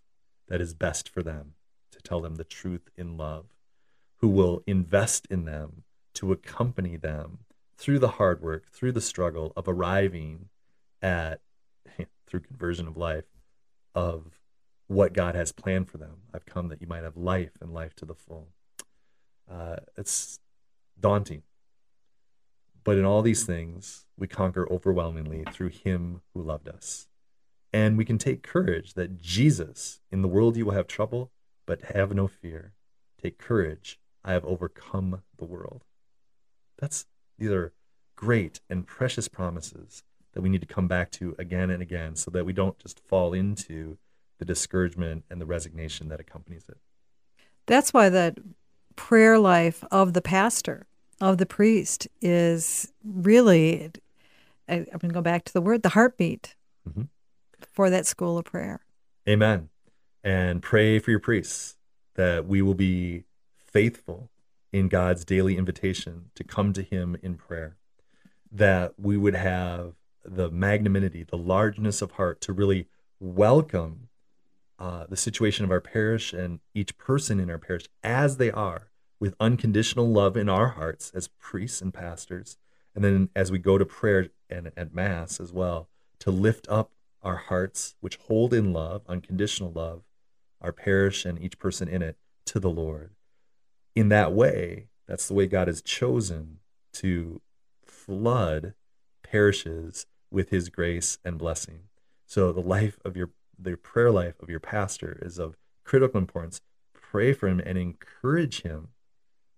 that 0.46 0.62
is 0.62 0.72
best 0.72 1.10
for 1.10 1.22
them, 1.22 1.52
to 1.90 2.00
tell 2.00 2.22
them 2.22 2.36
the 2.36 2.44
truth 2.44 2.88
in 2.96 3.18
love 3.18 3.44
who 4.20 4.28
will 4.28 4.62
invest 4.66 5.26
in 5.28 5.44
them 5.44 5.82
to 6.14 6.32
accompany 6.32 6.96
them 6.96 7.40
through 7.76 7.98
the 7.98 8.12
hard 8.12 8.40
work, 8.40 8.72
through 8.72 8.92
the 8.92 9.02
struggle 9.02 9.52
of 9.58 9.68
arriving 9.68 10.48
at, 11.02 11.42
through 12.26 12.40
conversion 12.40 12.88
of 12.88 12.96
life, 12.96 13.26
of 13.94 14.37
what 14.88 15.12
God 15.12 15.34
has 15.34 15.52
planned 15.52 15.88
for 15.88 15.98
them. 15.98 16.22
I've 16.34 16.46
come 16.46 16.68
that 16.68 16.80
you 16.80 16.86
might 16.86 17.04
have 17.04 17.16
life 17.16 17.52
and 17.60 17.72
life 17.72 17.94
to 17.96 18.04
the 18.04 18.14
full. 18.14 18.48
Uh, 19.50 19.76
it's 19.96 20.40
daunting. 20.98 21.42
But 22.84 22.96
in 22.96 23.04
all 23.04 23.22
these 23.22 23.44
things, 23.44 24.06
we 24.16 24.26
conquer 24.26 24.66
overwhelmingly 24.70 25.44
through 25.52 25.68
Him 25.68 26.22
who 26.32 26.42
loved 26.42 26.68
us. 26.68 27.06
And 27.72 27.98
we 27.98 28.04
can 28.04 28.16
take 28.16 28.42
courage 28.42 28.94
that 28.94 29.20
Jesus, 29.20 30.00
in 30.10 30.22
the 30.22 30.28
world 30.28 30.56
you 30.56 30.64
will 30.64 30.72
have 30.72 30.86
trouble, 30.86 31.30
but 31.66 31.82
have 31.94 32.14
no 32.14 32.26
fear. 32.26 32.72
Take 33.22 33.38
courage 33.38 33.98
I 34.24 34.32
have 34.32 34.44
overcome 34.44 35.22
the 35.36 35.44
world. 35.44 35.84
That's 36.78 37.06
these 37.38 37.50
are 37.50 37.72
great 38.16 38.60
and 38.68 38.86
precious 38.86 39.28
promises 39.28 40.02
that 40.32 40.40
we 40.40 40.48
need 40.48 40.60
to 40.60 40.66
come 40.66 40.88
back 40.88 41.10
to 41.12 41.34
again 41.38 41.70
and 41.70 41.82
again 41.82 42.16
so 42.16 42.30
that 42.32 42.44
we 42.44 42.52
don't 42.52 42.78
just 42.78 43.00
fall 43.00 43.32
into 43.32 43.96
the 44.38 44.44
discouragement 44.44 45.24
and 45.30 45.40
the 45.40 45.46
resignation 45.46 46.08
that 46.08 46.20
accompanies 46.20 46.64
it. 46.68 46.78
That's 47.66 47.92
why 47.92 48.08
that 48.08 48.38
prayer 48.96 49.38
life 49.38 49.84
of 49.90 50.12
the 50.12 50.22
pastor, 50.22 50.86
of 51.20 51.38
the 51.38 51.46
priest, 51.46 52.08
is 52.20 52.92
really, 53.04 53.90
I'm 54.68 54.84
going 54.84 55.08
to 55.08 55.08
go 55.08 55.22
back 55.22 55.44
to 55.44 55.52
the 55.52 55.60
word, 55.60 55.82
the 55.82 55.90
heartbeat 55.90 56.54
mm-hmm. 56.88 57.02
for 57.72 57.90
that 57.90 58.06
school 58.06 58.38
of 58.38 58.44
prayer. 58.44 58.80
Amen. 59.28 59.68
And 60.24 60.62
pray 60.62 60.98
for 60.98 61.10
your 61.10 61.20
priests 61.20 61.76
that 62.14 62.46
we 62.46 62.62
will 62.62 62.74
be 62.74 63.24
faithful 63.56 64.30
in 64.72 64.88
God's 64.88 65.24
daily 65.24 65.56
invitation 65.56 66.30
to 66.34 66.44
come 66.44 66.72
to 66.72 66.82
Him 66.82 67.16
in 67.22 67.36
prayer, 67.36 67.76
that 68.50 68.94
we 68.98 69.16
would 69.16 69.34
have 69.34 69.94
the 70.24 70.50
magnanimity, 70.50 71.22
the 71.22 71.36
largeness 71.36 72.02
of 72.02 72.12
heart 72.12 72.40
to 72.42 72.52
really 72.52 72.88
welcome 73.20 74.07
uh, 74.78 75.06
the 75.08 75.16
situation 75.16 75.64
of 75.64 75.70
our 75.70 75.80
parish 75.80 76.32
and 76.32 76.60
each 76.74 76.96
person 76.98 77.40
in 77.40 77.50
our 77.50 77.58
parish 77.58 77.86
as 78.02 78.36
they 78.36 78.50
are, 78.50 78.90
with 79.20 79.34
unconditional 79.40 80.08
love 80.08 80.36
in 80.36 80.48
our 80.48 80.68
hearts 80.68 81.10
as 81.14 81.28
priests 81.40 81.82
and 81.82 81.92
pastors. 81.92 82.56
And 82.94 83.04
then 83.04 83.30
as 83.34 83.50
we 83.50 83.58
go 83.58 83.76
to 83.78 83.84
prayer 83.84 84.28
and 84.48 84.70
at 84.76 84.94
Mass 84.94 85.40
as 85.40 85.52
well, 85.52 85.88
to 86.20 86.30
lift 86.30 86.68
up 86.68 86.92
our 87.22 87.36
hearts, 87.36 87.96
which 88.00 88.16
hold 88.16 88.54
in 88.54 88.72
love, 88.72 89.02
unconditional 89.08 89.72
love, 89.72 90.02
our 90.60 90.72
parish 90.72 91.24
and 91.24 91.40
each 91.40 91.58
person 91.58 91.88
in 91.88 92.02
it 92.02 92.16
to 92.46 92.60
the 92.60 92.70
Lord 92.70 93.10
in 93.98 94.10
that 94.10 94.32
way, 94.32 94.86
that's 95.08 95.26
the 95.26 95.34
way 95.34 95.48
God 95.48 95.66
has 95.66 95.82
chosen 95.82 96.58
to 96.92 97.40
flood 97.84 98.74
parishes 99.24 100.06
with 100.30 100.50
his 100.50 100.68
grace 100.68 101.18
and 101.24 101.36
blessing. 101.36 101.80
So 102.24 102.52
the 102.52 102.60
life 102.60 103.00
of 103.04 103.16
your 103.16 103.30
the 103.58 103.76
prayer 103.76 104.10
life 104.10 104.40
of 104.40 104.48
your 104.48 104.60
pastor 104.60 105.18
is 105.22 105.38
of 105.38 105.56
critical 105.84 106.18
importance. 106.18 106.60
Pray 106.92 107.32
for 107.32 107.48
him 107.48 107.60
and 107.60 107.78
encourage 107.78 108.62
him 108.62 108.88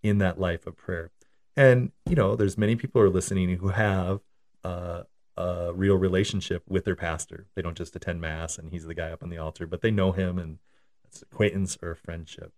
in 0.03 0.19
that 0.19 0.41
life 0.41 0.67
of 0.67 0.77
prayer. 0.77 1.11
And 1.57 1.93
you 2.09 2.15
know, 2.15 2.37
there's 2.37 2.57
many 2.57 2.77
people 2.77 3.01
who 3.01 3.07
are 3.07 3.11
listening 3.11 3.57
who 3.57 3.69
have 3.69 4.21
uh, 4.65 5.03
a 5.37 5.73
real 5.75 5.97
relationship 5.97 6.63
with 6.69 6.85
their 6.85 6.97
pastor. 6.97 7.47
They 7.55 7.63
don't 7.63 7.77
just 7.77 7.97
attend 7.97 8.21
mass 8.21 8.59
and 8.59 8.71
he's 8.71 8.85
the 8.85 8.95
guy 8.95 9.11
up 9.11 9.23
on 9.23 9.31
the 9.31 9.39
altar, 9.39 9.67
but 9.67 9.81
they 9.81 9.91
know 9.91 10.13
him 10.13 10.39
and 10.39 10.59
it's 11.05 11.23
acquaintance 11.23 11.77
or 11.83 11.95
friendship 11.95 12.53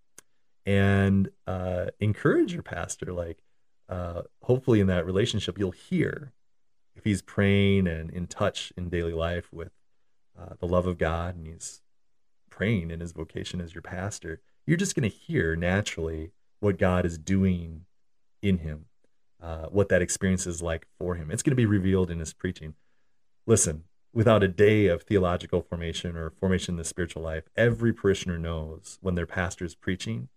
and 0.64 1.31
uh, 1.46 1.87
encourage 2.00 2.52
your 2.52 2.62
pastor. 2.62 3.12
Like, 3.12 3.42
uh, 3.88 4.22
hopefully, 4.42 4.81
in 4.81 4.87
that 4.88 5.07
relationship, 5.07 5.59
you'll 5.59 5.72
hear 5.72 6.33
if 6.94 7.05
he's 7.05 7.22
praying 7.22 7.87
and 7.87 8.11
in 8.11 8.26
touch 8.26 8.72
in 8.76 8.88
daily 8.88 9.12
life 9.12 9.48
with 9.52 9.72
uh, 10.38 10.55
the 10.61 10.66
love 10.66 10.87
of 10.87 10.99
God 10.99 11.37
and 11.37 11.47
he's 11.47 11.81
praying 12.51 12.90
in 12.90 13.01
his 13.01 13.12
vocation 13.12 13.61
as 13.61 13.75
your 13.75 13.83
pastor, 13.83 14.40
you're 14.66 14.77
just 14.77 14.95
going 14.95 15.09
to 15.09 15.16
hear 15.16 15.57
naturally 15.57 16.33
what 16.61 16.79
God 16.79 17.05
is 17.05 17.18
doing 17.18 17.87
in 18.40 18.59
him, 18.59 18.87
uh, 19.42 19.66
what 19.66 19.88
that 19.88 20.03
experience 20.03 20.47
is 20.47 20.62
like 20.62 20.87
for 20.99 21.14
him. 21.14 21.31
It's 21.31 21.42
going 21.42 21.53
to 21.53 21.57
be 21.57 21.66
revealed 21.66 22.11
in 22.11 22.18
his 22.18 22.33
preaching. 22.33 22.75
Listen, 23.47 23.85
without 24.12 24.42
a 24.42 24.49
day 24.49 24.87
of 24.87 25.03
theological 25.03 25.62
formation 25.62 26.16
or 26.16 26.31
formation 26.31 26.75
in 26.75 26.79
the 26.79 26.85
spiritual 26.85 27.23
life, 27.23 27.45
every 27.57 27.92
parishioner 27.92 28.38
knows 28.38 28.99
when 29.01 29.14
their 29.14 29.27
pastor 29.27 29.64
is 29.64 29.75
preaching, 29.75 30.29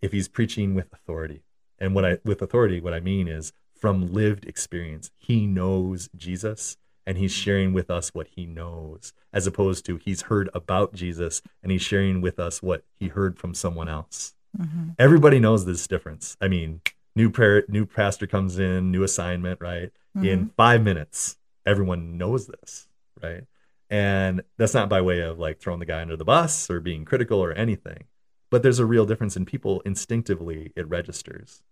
if 0.00 0.12
he's 0.12 0.28
preaching 0.28 0.74
with 0.74 0.92
authority. 0.92 1.42
And 1.78 1.94
what 1.94 2.04
I 2.04 2.18
with 2.24 2.42
authority, 2.42 2.80
what 2.80 2.94
I 2.94 3.00
mean 3.00 3.28
is 3.28 3.52
from 3.78 4.12
lived 4.12 4.44
experience. 4.46 5.10
He 5.16 5.46
knows 5.46 6.08
Jesus 6.16 6.76
and 7.08 7.16
he's 7.16 7.32
sharing 7.32 7.72
with 7.72 7.90
us 7.90 8.10
what 8.12 8.26
he 8.28 8.44
knows, 8.44 9.14
as 9.32 9.46
opposed 9.46 9.86
to 9.86 9.96
he's 9.96 10.20
heard 10.22 10.50
about 10.52 10.92
Jesus 10.92 11.40
and 11.62 11.72
he's 11.72 11.80
sharing 11.80 12.20
with 12.20 12.38
us 12.38 12.62
what 12.62 12.84
he 12.92 13.08
heard 13.08 13.38
from 13.38 13.54
someone 13.54 13.88
else. 13.88 14.34
Mm-hmm. 14.60 14.90
Everybody 14.98 15.40
knows 15.40 15.64
this 15.64 15.86
difference. 15.86 16.36
I 16.38 16.48
mean, 16.48 16.82
new 17.16 17.30
prayer, 17.30 17.64
new 17.66 17.86
pastor 17.86 18.26
comes 18.26 18.58
in, 18.58 18.90
new 18.90 19.02
assignment, 19.04 19.58
right? 19.58 19.90
Mm-hmm. 20.14 20.26
In 20.26 20.50
five 20.54 20.82
minutes, 20.82 21.38
everyone 21.64 22.18
knows 22.18 22.46
this, 22.46 22.88
right? 23.22 23.44
And 23.88 24.42
that's 24.58 24.74
not 24.74 24.90
by 24.90 25.00
way 25.00 25.22
of 25.22 25.38
like 25.38 25.60
throwing 25.60 25.80
the 25.80 25.86
guy 25.86 26.02
under 26.02 26.16
the 26.16 26.26
bus 26.26 26.68
or 26.68 26.78
being 26.78 27.06
critical 27.06 27.42
or 27.42 27.52
anything, 27.54 28.04
but 28.50 28.62
there's 28.62 28.80
a 28.80 28.84
real 28.84 29.06
difference 29.06 29.34
in 29.34 29.46
people 29.46 29.80
instinctively. 29.86 30.74
It 30.76 30.86
registers. 30.86 31.62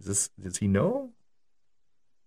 Is 0.00 0.06
this? 0.06 0.30
Does 0.42 0.56
he 0.56 0.66
know? 0.66 1.10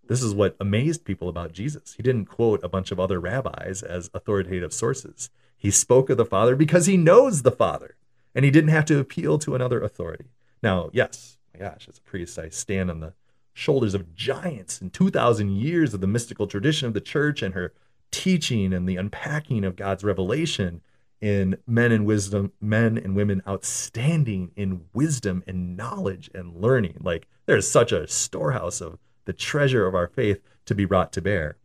This 0.06 0.22
is 0.22 0.34
what 0.34 0.56
amazed 0.60 1.04
people 1.04 1.28
about 1.28 1.52
Jesus. 1.52 1.94
He 1.96 2.02
didn't 2.02 2.26
quote 2.26 2.62
a 2.62 2.68
bunch 2.68 2.92
of 2.92 3.00
other 3.00 3.18
rabbis 3.18 3.82
as 3.82 4.10
authoritative 4.12 4.72
sources. 4.72 5.30
He 5.56 5.70
spoke 5.70 6.10
of 6.10 6.16
the 6.16 6.24
Father 6.24 6.56
because 6.56 6.86
he 6.86 6.96
knows 6.96 7.42
the 7.42 7.50
Father, 7.50 7.96
and 8.34 8.44
he 8.44 8.50
didn't 8.50 8.70
have 8.70 8.84
to 8.86 8.98
appeal 8.98 9.38
to 9.38 9.54
another 9.54 9.80
authority. 9.80 10.26
Now, 10.62 10.90
yes, 10.92 11.38
my 11.52 11.60
gosh, 11.60 11.88
as 11.88 11.98
a 11.98 12.02
priest, 12.02 12.38
I 12.38 12.50
stand 12.50 12.90
on 12.90 13.00
the 13.00 13.14
shoulders 13.54 13.94
of 13.94 14.14
giants 14.14 14.80
and 14.80 14.92
2,000 14.92 15.56
years 15.56 15.94
of 15.94 16.00
the 16.00 16.06
mystical 16.06 16.46
tradition 16.46 16.88
of 16.88 16.94
the 16.94 17.00
church 17.00 17.40
and 17.40 17.54
her 17.54 17.72
teaching 18.10 18.72
and 18.72 18.88
the 18.88 18.96
unpacking 18.96 19.64
of 19.64 19.76
God's 19.76 20.04
revelation 20.04 20.82
in 21.20 21.56
men 21.66 21.92
and 21.92 22.04
wisdom, 22.04 22.52
men 22.60 22.98
and 22.98 23.16
women 23.16 23.42
outstanding 23.48 24.50
in 24.56 24.82
wisdom 24.92 25.42
and 25.46 25.76
knowledge 25.76 26.30
and 26.34 26.56
learning. 26.56 26.98
Like 27.00 27.26
there's 27.46 27.70
such 27.70 27.92
a 27.92 28.06
storehouse 28.06 28.80
of 28.80 28.98
the 29.24 29.32
treasure 29.32 29.86
of 29.86 29.94
our 29.94 30.08
faith 30.08 30.40
to 30.66 30.74
be 30.74 30.84
brought 30.84 31.12
to 31.12 31.22
bear. 31.22 31.56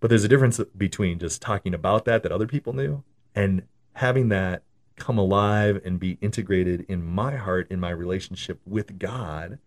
But 0.00 0.08
there's 0.08 0.24
a 0.24 0.28
difference 0.28 0.60
between 0.76 1.18
just 1.18 1.42
talking 1.42 1.74
about 1.74 2.04
that 2.04 2.22
that 2.22 2.32
other 2.32 2.46
people 2.46 2.72
knew 2.72 3.02
and 3.34 3.62
having 3.94 4.28
that 4.28 4.62
come 4.96 5.18
alive 5.18 5.80
and 5.84 6.00
be 6.00 6.18
integrated 6.20 6.86
in 6.88 7.04
my 7.04 7.36
heart 7.36 7.66
in 7.70 7.80
my 7.80 7.90
relationship 7.90 8.60
with 8.66 8.98
God 8.98 9.58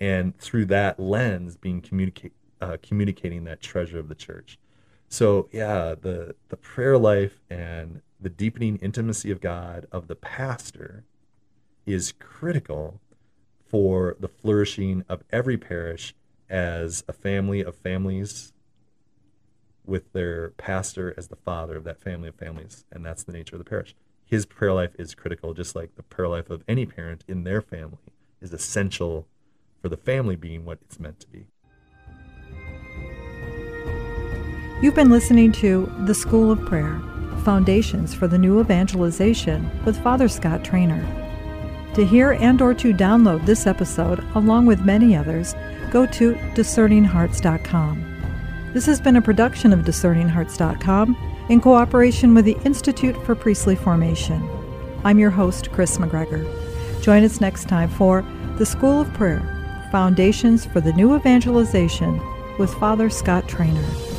and 0.00 0.36
through 0.38 0.66
that 0.66 0.98
lens 0.98 1.56
being 1.56 1.80
communicate 1.80 2.32
uh, 2.60 2.76
communicating 2.82 3.44
that 3.44 3.60
treasure 3.60 3.98
of 3.98 4.08
the 4.08 4.14
church. 4.14 4.58
So 5.08 5.48
yeah, 5.52 5.94
the 6.00 6.34
the 6.48 6.56
prayer 6.56 6.98
life 6.98 7.40
and 7.50 8.02
the 8.20 8.30
deepening 8.30 8.76
intimacy 8.76 9.30
of 9.30 9.40
God 9.40 9.86
of 9.90 10.08
the 10.08 10.14
pastor 10.14 11.04
is 11.86 12.12
critical 12.12 13.00
for 13.70 14.16
the 14.18 14.28
flourishing 14.28 15.04
of 15.08 15.22
every 15.30 15.56
parish 15.56 16.14
as 16.48 17.04
a 17.06 17.12
family 17.12 17.62
of 17.62 17.76
families 17.76 18.52
with 19.86 20.12
their 20.12 20.50
pastor 20.50 21.14
as 21.16 21.28
the 21.28 21.36
father 21.36 21.76
of 21.76 21.84
that 21.84 22.00
family 22.00 22.28
of 22.28 22.34
families. 22.34 22.84
And 22.90 23.06
that's 23.06 23.22
the 23.22 23.32
nature 23.32 23.54
of 23.54 23.60
the 23.60 23.68
parish. 23.68 23.94
His 24.24 24.44
prayer 24.44 24.72
life 24.72 24.94
is 24.98 25.14
critical, 25.14 25.54
just 25.54 25.74
like 25.74 25.94
the 25.94 26.02
prayer 26.02 26.28
life 26.28 26.50
of 26.50 26.62
any 26.68 26.84
parent 26.84 27.24
in 27.28 27.44
their 27.44 27.62
family 27.62 27.98
is 28.40 28.52
essential 28.52 29.26
for 29.80 29.88
the 29.88 29.96
family 29.96 30.36
being 30.36 30.64
what 30.64 30.78
it's 30.82 30.98
meant 30.98 31.20
to 31.20 31.28
be. 31.28 31.46
You've 34.82 34.94
been 34.94 35.10
listening 35.10 35.52
to 35.52 35.92
The 36.06 36.14
School 36.14 36.50
of 36.50 36.64
Prayer 36.64 37.00
Foundations 37.44 38.14
for 38.14 38.26
the 38.26 38.38
New 38.38 38.60
Evangelization 38.60 39.70
with 39.84 40.02
Father 40.02 40.28
Scott 40.28 40.64
Traynor. 40.64 41.29
To 41.94 42.06
hear 42.06 42.32
and 42.32 42.62
or 42.62 42.72
to 42.74 42.94
download 42.94 43.44
this 43.46 43.66
episode 43.66 44.24
along 44.34 44.66
with 44.66 44.84
many 44.84 45.16
others, 45.16 45.54
go 45.90 46.06
to 46.06 46.34
discerninghearts.com. 46.54 48.06
This 48.72 48.86
has 48.86 49.00
been 49.00 49.16
a 49.16 49.22
production 49.22 49.72
of 49.72 49.80
discerninghearts.com 49.80 51.46
in 51.48 51.60
cooperation 51.60 52.32
with 52.34 52.44
the 52.44 52.56
Institute 52.64 53.16
for 53.26 53.34
Priestly 53.34 53.74
Formation. 53.74 54.48
I'm 55.04 55.18
your 55.18 55.30
host, 55.30 55.72
Kris 55.72 55.98
McGregor. 55.98 56.46
Join 57.02 57.24
us 57.24 57.40
next 57.40 57.68
time 57.68 57.88
for 57.88 58.24
The 58.58 58.66
School 58.66 59.00
of 59.00 59.12
Prayer 59.14 59.42
Foundations 59.90 60.64
for 60.64 60.80
the 60.80 60.92
New 60.92 61.16
Evangelization 61.16 62.20
with 62.58 62.72
Father 62.74 63.10
Scott 63.10 63.48
Traynor. 63.48 64.09